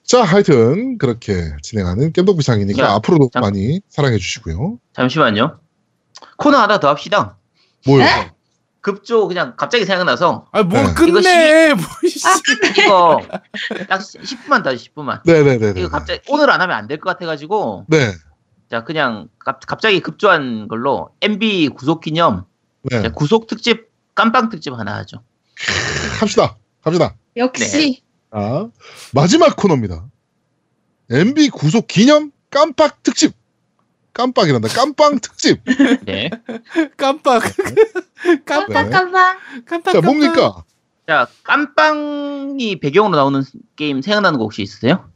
[0.03, 4.77] 자, 하여튼 그렇게 진행하는 겜덕비상이니까 야, 앞으로도 잠- 많이 사랑해 주시고요.
[4.93, 5.59] 잠시만요.
[6.37, 7.37] 코너 하나 더 합시다.
[7.85, 8.03] 뭐요?
[8.05, 8.31] 네?
[8.81, 10.93] 급조 그냥 갑자기 생각나서 아 뭘 네.
[10.93, 12.25] 끝내 뭐 이씨.
[12.25, 12.35] 아,
[12.85, 13.21] 이거
[13.89, 15.23] 딱 10분만 더 10분만.
[15.25, 15.73] 네 네 네.
[15.81, 18.13] 이거 갑자기 오늘 안 하면 안 될 것 같아 가지고 네.
[18.69, 22.45] 자 그냥 갑, 갑자기 급조한 걸로 MB 구속 기념
[22.83, 23.01] 네.
[23.01, 25.23] 자, 구속 특집 깜빵 특집 하나 하죠.
[26.19, 26.57] 합시다.
[26.81, 27.15] 갑시다.
[27.35, 28.01] 역시
[28.31, 28.67] 자,
[29.13, 30.05] 마지막 코너입니다.
[31.09, 33.33] MB 구속 기념 깜빡 특집.
[34.13, 34.69] 깜빡이란다.
[34.69, 35.61] 깜빵 특집.
[36.05, 36.29] 네.
[36.97, 37.43] 깜빡
[38.45, 38.73] 깜빡 네.
[38.73, 39.37] 깜빡 깜빡.
[39.65, 40.63] 깜빡 자, 뭡니까?
[41.07, 43.43] 자 깜빵이 배경으로 나오는
[43.75, 45.09] 게임 생각나는 거 혹시 있으세요?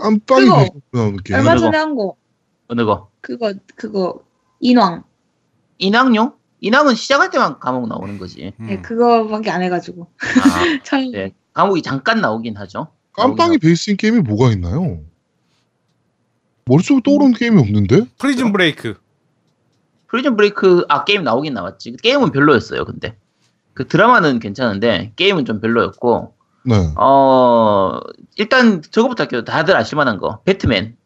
[0.00, 0.66] 깜빵이 그거.
[0.92, 1.38] 나오는 게임.
[1.40, 1.56] 얼마.
[1.56, 2.16] 전에 한 거
[2.68, 3.10] 어느 거?
[3.20, 4.20] 그거 그거
[4.60, 5.04] 인왕.
[5.78, 6.32] 인왕용?
[6.60, 8.52] 인왕은 시작할 때만 감옥 나오는 거지.
[8.60, 8.66] 음.
[8.66, 11.32] 네, 그거밖에 안 해가지고 아, 참 네.
[11.52, 12.88] 감옥이 잠깐 나오긴 하죠.
[13.12, 15.00] 깜빵이 베이스인 게임이 뭐가 있나요?
[16.64, 18.06] 머릿속에 떠오르는 게임이 없는데?
[18.18, 18.96] Prison Break
[20.08, 21.96] Prison Break 아 게임 나오긴 나왔지.
[22.02, 22.84] 게임은 별로였어요.
[22.86, 23.16] 근데
[23.74, 26.34] 그 드라마는 괜찮은데 게임은 좀 별로였고
[26.64, 26.90] 네.
[26.96, 28.00] 어
[28.36, 29.44] 일단 저거부터 할게요.
[29.44, 30.96] 다들 아실만한 거 배트맨.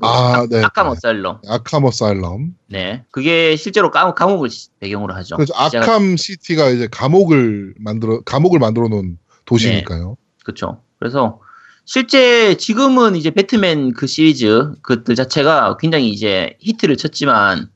[0.00, 0.60] 아, 네.
[0.64, 1.40] Arkham Asylum.
[1.48, 2.56] Arkham Asylum.
[2.66, 5.36] 네, 그게 실제로 감옥, 감옥을 시- 배경으로 하죠.
[5.36, 5.54] 그렇죠.
[5.56, 10.16] Arkham City가 이제 감옥을 만들어 감옥을 만들어 놓은 도시니까요.
[10.44, 10.80] 그쵸.
[10.98, 11.40] 그래서
[11.84, 17.68] 실제 지금은 이제 배트맨 그 시리즈 그들 자체가 굉장히 이제 히트를 쳤지만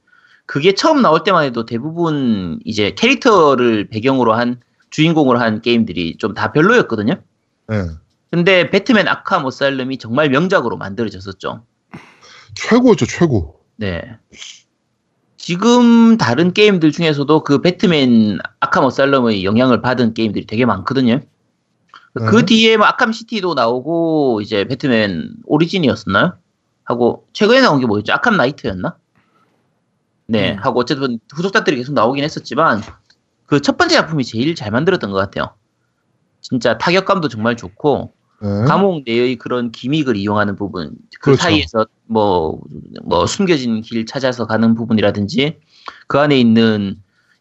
[0.47, 6.53] 그게 처음 나올 때만 해도 대부분 이제 캐릭터를 배경으로 한 주인공으로 한 게임들이 좀 다
[6.53, 7.15] 별로였거든요.
[7.69, 7.87] 네.
[8.31, 11.65] 근데 배트맨 아캄 어살름이 정말 명작으로 만들어졌었죠.
[12.55, 13.61] 최고죠, 최고.
[13.77, 14.19] 네.
[15.37, 21.21] 지금 다른 게임들 중에서도 그 배트맨 아캄 어살럼의 영향을 받은 게임들이 되게 많거든요.
[22.15, 22.45] 그 네.
[22.45, 26.35] 뒤에 뭐 아캄 시티도 나오고 이제 배트맨 오리진이었었나요?
[26.85, 28.13] 하고 최근에 나온 게 뭐였죠?
[28.13, 28.97] 아캄 나이트였나?
[30.27, 30.59] 네, 음.
[30.59, 32.83] 하고 어쨌든 후속작들이 계속 나오긴 했었지만
[33.49, 35.55] 그 첫 번째 작품이 제일 잘 만들었던 것 같아요.
[36.41, 38.49] 진짜 타격감도 정말 좋고 네.
[38.67, 41.43] 감옥 내의 그런 기믹을 이용하는 부분, 그 그렇죠.
[41.43, 42.61] 사이에서 뭐,
[43.03, 45.59] 뭐 숨겨진 길 찾아서 가는 부분이라든지
[46.07, 46.97] 그 안에 있는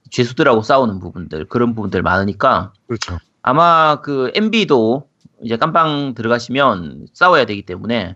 [0.09, 3.19] 죄수들하고 싸우는 부분들, 그런 부분들 많으니까 그렇죠.
[3.43, 5.07] 아마 그 MB도
[5.43, 8.15] 이제 깜빵 들어가시면 싸워야 되기 때문에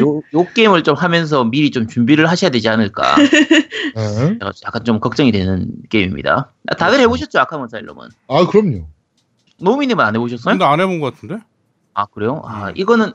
[0.00, 3.16] 요, 요 게임을 좀 하면서 미리 좀 준비를 하셔야 되지 않을까.
[3.96, 4.38] 네.
[4.66, 6.52] 약간 좀 걱정이 되는 게임입니다.
[6.78, 7.38] 다들 해보셨죠?
[7.40, 8.86] 아카몬 사일럼은 아, 그럼요.
[9.60, 10.52] 노미님은 안 해보셨어요?
[10.52, 11.38] 근데 안 해본 것 같은데
[11.94, 12.42] 아 그래요?
[12.44, 12.72] 아 음.
[12.76, 13.12] 이거는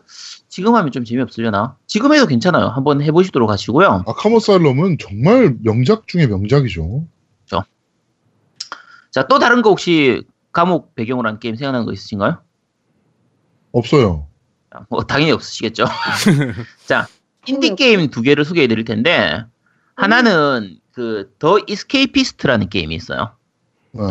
[0.47, 1.75] 지금 하면 좀 재미없으려나?
[1.85, 2.67] 지금 해도 괜찮아요.
[2.67, 4.03] 한번 해보시도록 하시고요.
[4.07, 7.05] 아캄 어사일럼은 정말 명작 중에 명작이죠.
[9.11, 12.37] 자 또 다른 거 혹시 감옥 배경으로 한 게임 생각나는 거 있으신가요?
[13.71, 14.27] 없어요.
[14.71, 15.85] 아, 뭐 당연히 없으시겠죠.
[16.85, 17.07] 자
[17.45, 19.43] 인디 게임 두 개를 소개해 드릴 텐데
[19.95, 23.31] 하나는 그 The Escapists라는 게임이 있어요.
[23.91, 24.03] 네.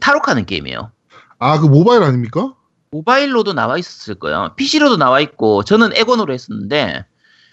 [0.00, 0.92] 탈옥하는 게임이에요.
[1.38, 2.54] 아, 그 모바일 아닙니까?
[2.90, 4.54] 모바일로도 나와 있었을 거예요.
[4.56, 7.06] PC로도 나와 있고 저는 엑원으로 했었는데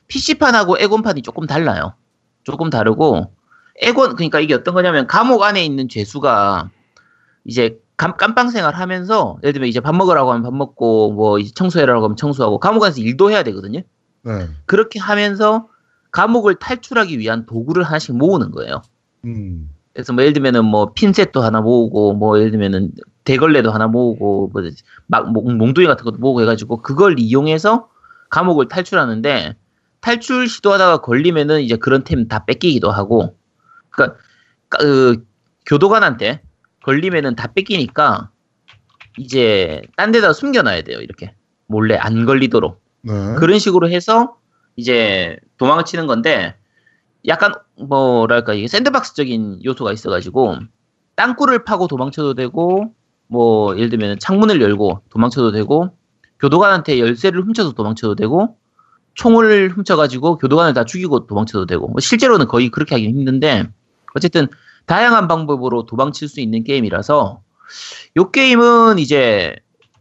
[0.07, 1.95] PC판하고 엑원판이 조금 달라요.
[2.43, 3.33] 조금 다르고
[3.77, 6.69] 에곤 그러니까 이게 어떤 거냐면 감옥 안에 있는 죄수가
[7.45, 11.51] 이제 감, 깜빵 생활 하면서 예를 들면 이제 밥 먹으라고 하면 밥 먹고 뭐 이제
[11.53, 13.81] 청소해라고 하면 청소하고 감옥 안에서 일도 해야 되거든요.
[14.23, 14.47] 네.
[14.65, 15.67] 그렇게 하면서
[16.09, 18.81] 감옥을 탈출하기 위한 도구를 하나씩 모으는 거예요.
[19.25, 19.69] 음.
[19.93, 22.91] 그래서 뭐 예를 들면은 뭐 핀셋도 하나 모으고 뭐 예를 들면은
[23.23, 27.87] 대걸레도 하나 모으고 뭐막 몽둥이 같은 것도 모으고 해가지고 그걸 이용해서
[28.31, 29.55] 감옥을 탈출하는데
[29.99, 33.37] 탈출 시도하다가 걸리면은 이제 그런 템 다 뺏기기도 하고
[33.91, 34.17] 그러니까
[34.69, 35.23] 그
[35.67, 36.41] 교도관한테
[36.83, 38.29] 걸리면은 다 뺏기니까
[39.17, 41.33] 이제 딴 데다 숨겨놔야 돼요 이렇게
[41.67, 43.35] 몰래 안 걸리도록 네.
[43.37, 44.37] 그런 식으로 해서
[44.75, 46.55] 이제 도망을 치는 건데
[47.27, 50.57] 약간 뭐랄까 이게 샌드박스적인 요소가 있어가지고
[51.15, 52.93] 땅굴을 파고 도망쳐도 되고
[53.27, 55.95] 뭐 예를 들면 창문을 열고 도망쳐도 되고
[56.39, 58.57] 교도관한테 열쇠를 훔쳐서 도망쳐도 되고
[59.13, 63.67] 총을 훔쳐가지고 교도관을 다 죽이고 도망쳐도 되고 뭐 실제로는 거의 그렇게 하긴 힘든데
[64.15, 64.47] 어쨌든
[64.85, 67.41] 다양한 방법으로 도망칠 수 있는 게임이라서
[68.17, 69.55] 요 게임은 이제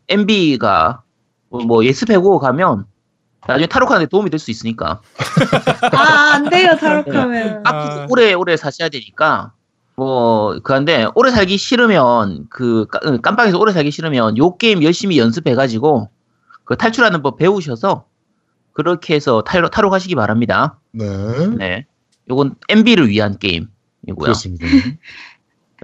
[0.09, 1.03] MB가
[1.49, 2.87] 뭐 예습해고 가면
[3.47, 5.01] 나중에 타로카한테 도움이 될 수 있으니까
[5.93, 7.63] 아, 안 돼요, 타락하면.
[7.65, 9.53] 앞으로 오래 오래 사셔야 되니까
[9.97, 12.87] 뭐 그런데 오래 살기 싫으면 그
[13.23, 16.09] 깜빵에서 오래 살기 싫으면 요 게임 열심히 연습해가지고
[16.65, 18.05] 그 탈출하는 법 배우셔서
[18.73, 20.79] 그렇게 해서 탈옥 탈옥하시기 바랍니다.
[20.93, 21.07] 네.
[21.57, 21.87] 네,
[22.31, 23.69] 요건 MB를 위한 게임
[24.09, 24.25] 이고요.
[24.25, 24.67] 그렇습니다.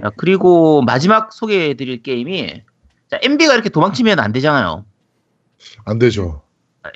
[0.00, 2.62] 자, 그리고 마지막 소개해드릴 게임이
[3.10, 4.84] 자, MB가 이렇게 도망치면 안 되잖아요.
[5.84, 6.42] 안 되죠.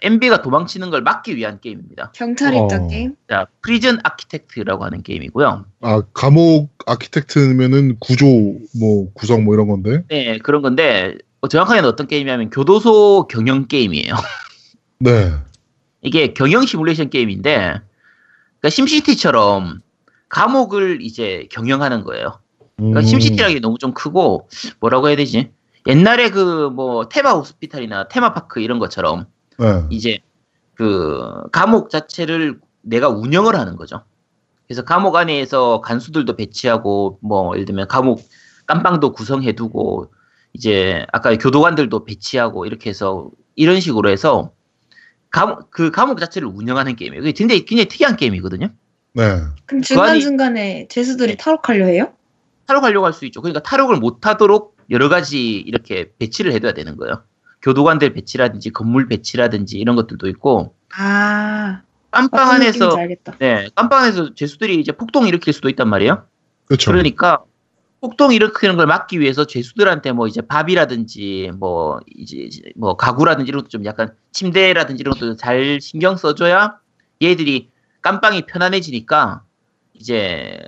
[0.03, 2.13] MB가 도망치는 걸 막기 위한 게임입니다.
[2.15, 2.89] 경찰 입장 어.
[2.89, 3.17] 게임.
[3.29, 5.65] 자, Prison Architect라고 하는 게임이고요.
[5.81, 8.27] 아, 감옥 아키텍트면은 구조,
[8.79, 10.05] 뭐, 구성 뭐 이런 건데.
[10.09, 14.15] 네, 그런 건데 어, 정확하게는 어떤 게임이냐면 교도소 경영 게임이에요.
[14.99, 15.33] 네.
[16.03, 19.81] 이게 경영 시뮬레이션 게임인데 그러니까 심시티처럼
[20.31, 22.41] 감옥을 이제 경영하는 거예요.
[22.77, 24.49] 그러니까 음, 심시티라는 게 너무 좀 크고
[24.81, 25.51] 뭐라고 해야 되지?
[25.87, 29.27] 옛날에 그 뭐 테마 호스피탈이나 테마파크 이런 것처럼
[29.59, 29.85] 네.
[29.91, 30.19] 이제
[30.75, 34.03] 그 감옥 자체를 내가 운영을 하는 거죠.
[34.67, 38.23] 그래서 감옥 안에서 간수들도 배치하고 뭐 예를 들면 감옥
[38.67, 40.13] 깜빵도 구성해두고
[40.55, 44.53] 이제 아까 교도관들도 배치하고 이렇게 해서 이런 식으로 해서
[45.31, 47.23] 감옥 그 감옥 자체를 운영하는 게임이에요.
[47.33, 48.69] 굉장히 굉장히 특이한 게임이거든요.
[49.13, 49.25] 네.
[49.67, 52.13] 그럼 안이- 중간 중간에 죄수들이 탈옥하려 해요?
[52.67, 53.41] 탈옥하려고 할 수 있죠.
[53.43, 57.23] 그러니까 탈옥을 못하도록 여러 가지 이렇게 배치를 해둬야 되는 거예요.
[57.63, 62.97] 교도관들 배치라든지 건물 배치라든지 이런 것들도 있고 아, 깜빵 안에서.
[63.39, 66.25] 네 깜빵 안에서 죄수들이 이제 폭동 일으킬 수도 있단 말이에요.
[66.67, 66.91] 그렇죠.
[66.93, 67.43] 그러니까
[68.01, 73.69] 폭동 일으키는 걸 막기 위해서 죄수들한테 뭐 이제 밥이라든지 뭐 이제 뭐 가구라든지 이런 것도
[73.69, 76.79] 좀 약간 침대라든지 이런 것도 잘 신경 써줘야
[77.21, 77.69] 얘들이
[78.03, 79.43] 깜빵이 편안해지니까
[79.95, 80.59] 이제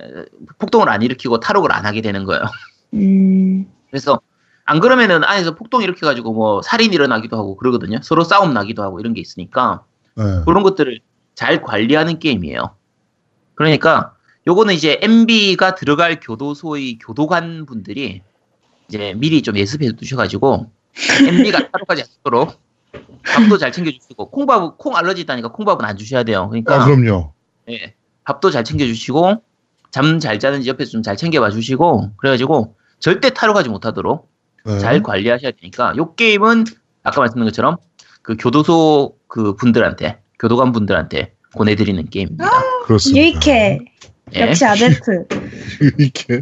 [0.58, 2.42] 폭동을 안 일으키고 탈옥을 안 하게 되는 거예요.
[2.94, 4.20] 음, 그래서
[4.64, 7.98] 안 그러면은 안에서 폭동 일으켜 가지고 뭐 살인 일어나기도 하고 그러거든요.
[8.02, 10.24] 서로 싸움 나기도 하고 이런 게 있으니까 네.
[10.44, 11.00] 그런 것들을
[11.34, 12.76] 잘 관리하는 게임이에요.
[13.54, 14.14] 그러니까
[14.46, 18.22] 요거는 이제 MB가 들어갈 교도소의 교도관 분들이
[18.88, 20.70] 이제 미리 좀 예습해 두셔가지고
[21.26, 22.60] MB가 타로까지 않도록
[23.24, 26.48] 밥도 잘 챙겨주시고 콩밥 콩 알러지 있다니까 콩밥은 안 주셔야 돼요.
[26.48, 27.32] 그러니까 아, 그럼요.
[27.70, 29.42] 예, 밥도 잘 챙겨주시고
[29.90, 34.30] 잠 잘 자는지 옆에서 좀 잘 챙겨봐 주시고 그래가지고 절대 타로 가지 못하도록
[34.64, 34.78] 네.
[34.78, 36.64] 잘 관리하셔야 되니까 요 게임은
[37.02, 37.76] 아까 말씀드린 것처럼
[38.22, 42.48] 그 교도소 그 분들한테 교도관 분들한테 보내드리는 게임입니다.
[42.84, 43.20] 그렇습니다.
[43.20, 43.78] 유익해.
[44.34, 44.40] 예.
[44.40, 45.26] 역시 아제트.
[45.98, 46.40] 이렇게.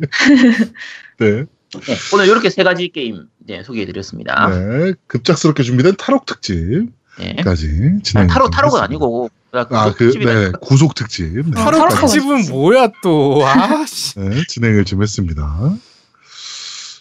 [1.19, 1.45] 네.
[1.87, 4.49] 네, 오늘 이렇게 세 가지 게임 네, 소개해드렸습니다.
[4.51, 4.93] 네.
[5.07, 7.99] 급작스럽게 준비된 탈옥 특집까지 네.
[8.03, 8.27] 진행.
[8.27, 10.53] 타로 타로가 아니고 아, 그, 특집이라- 네.
[10.61, 11.27] 구속 특집.
[11.33, 11.51] 네.
[11.53, 13.47] 타로 타로가 특집은 뭐야 또?
[13.47, 14.19] 아씨.
[14.19, 15.77] 네, 진행을 좀 했습니다.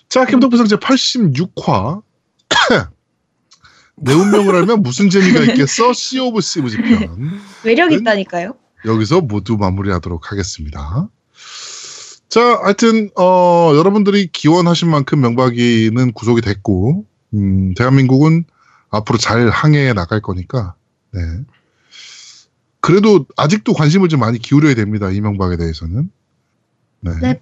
[0.08, 2.02] 자, 겜덕비상 제 86화.
[4.02, 5.94] 내 운명을 알면 무슨 재미가 있겠어?
[5.94, 7.40] Sea of Thieves 편.
[7.66, 8.00] 매력 은?
[8.00, 8.56] 있다니까요.
[8.86, 11.10] 여기서 모두 마무리하도록 하겠습니다.
[12.30, 18.46] 자, 하여튼, 어, 여러분들이 기원하신 만큼 명박이는 구속이 됐고, 음, 대한민국은
[18.92, 20.76] 앞으로 잘 항해해 나갈 거니까,
[21.12, 21.22] 네.
[22.82, 25.10] 그래도 아직도 관심을 좀 많이 기울여야 됩니다.
[25.12, 26.10] 이명박에 대해서는.
[27.02, 27.12] 네.
[27.22, 27.42] 네.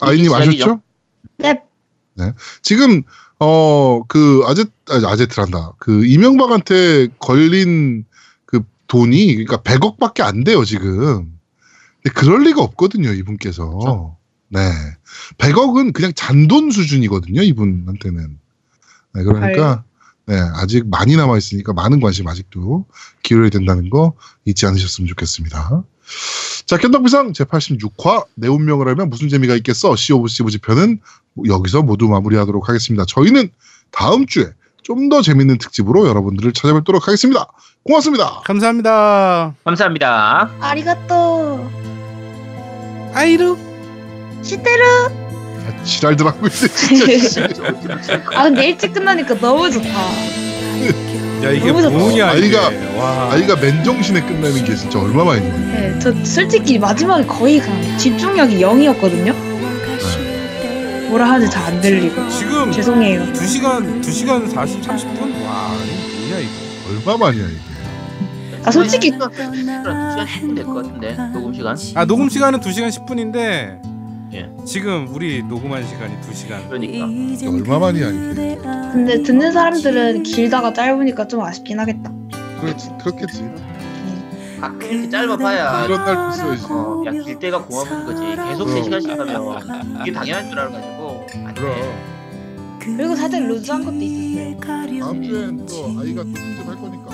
[0.00, 0.50] 아이님 이게 아셨죠?
[0.50, 0.80] 시작이죠?
[2.14, 2.32] 네.
[2.62, 3.02] 지금
[3.38, 5.72] 어 그 아제 아제트란다.
[5.78, 8.04] 그 이명박한테 걸린
[8.44, 11.38] 그 돈이 그러니까 100억밖에 안 돼요 지금.
[12.02, 13.68] 근데 그럴 리가 없거든요 이분께서.
[13.68, 14.16] 그렇죠.
[14.48, 14.60] 네,
[15.38, 18.38] 100억은 그냥 잔돈 수준이거든요 이분한테는.
[19.14, 19.84] 네, 그러니까
[20.26, 22.86] 네 아직 많이 남아 있으니까 많은 관심 아직도
[23.22, 25.84] 기울여야 된다는 거 잊지 않으셨으면 좋겠습니다.
[26.66, 29.94] 자, 겜덕비상 제86화 내 운명을 알면 무슨 재미가 있겠어?
[29.96, 31.00] Sea of Thieves 편은
[31.46, 33.04] 여기서 모두 마무리하도록 하겠습니다.
[33.06, 33.50] 저희는
[33.90, 37.46] 다음 주에 좀 더 재밌는 특집으로 여러분들을 찾아뵙도록 하겠습니다.
[37.84, 38.40] 고맙습니다.
[38.44, 39.54] 감사합니다.
[39.64, 40.50] 감사합니다.
[40.60, 41.89] ありがとう.
[43.14, 43.56] 愛
[44.42, 44.82] してる.
[45.66, 47.44] 아, 지랄들 하고 있네, 진짜.
[48.34, 49.88] 아 근데 일찍 끝나니까 너무 좋다.
[51.44, 51.96] 야 이게 너무 좋다.
[51.96, 52.56] 뭐냐 이게.
[52.56, 53.32] 아이가- 와.
[53.32, 55.54] 아이가 맨정신에 끝나는 게 진짜 얼마만이냐.
[55.72, 59.34] 네, 저 솔직히 마지막에 거의 그냥 집중력이 0이었거든요.
[61.10, 62.28] 뭐라 하는지 잘 안 들리고.
[62.30, 63.24] 지금 죄송해요.
[63.32, 65.44] 2시간 2시간 40 30분?
[65.44, 66.50] 와, 이거 뭐냐 이거.
[67.10, 67.69] 얼마만이야 이게.
[68.64, 71.76] 아 솔직히 2시간 10분 될 것 같은데 녹음 시간.
[71.94, 73.80] 아, 녹음 시간은 2시간 10분인데
[74.32, 74.48] 예.
[74.64, 76.68] 지금 우리 녹음한 시간이 2시간.
[76.68, 78.58] 그러니까 이게 얼마만이야 이게.
[78.92, 82.12] 근데 듣는 사람들은 길다가 짧으니까 좀 아쉽긴 하겠다.
[82.60, 83.50] 그렇지, 그렇겠지.
[84.60, 86.66] 아, 이렇게 짧아봐야 이런 날도 있어야지.
[86.70, 88.22] 어, 야, 길 때가 고마운 거지.
[88.22, 88.82] 계속 그럼.
[88.82, 91.26] 3시간씩 하면 이게 당연한 줄 알아가지고.
[91.46, 91.60] 안 돼.
[91.62, 91.76] 그럼
[92.96, 94.56] 그리고 살짝 루즈한 것도 있었어요.
[94.60, 97.10] 다음 주엔 또 아이가 또 특집 할 거니까.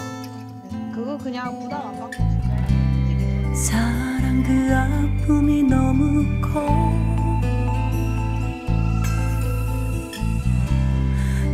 [1.06, 2.16] 그거 그냥 부담 안 받고
[3.54, 6.92] 사랑 그 아픔이 너무 커.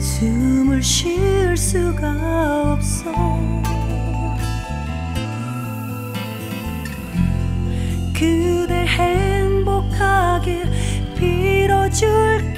[0.01, 3.13] 숨을 쉴 수가 없어.
[8.15, 10.63] 그대 행복하게
[11.15, 12.57] 빌어줄게요.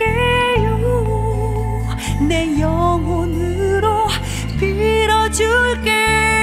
[2.29, 4.07] 내 영혼으로
[4.61, 6.34] 빌어줄게.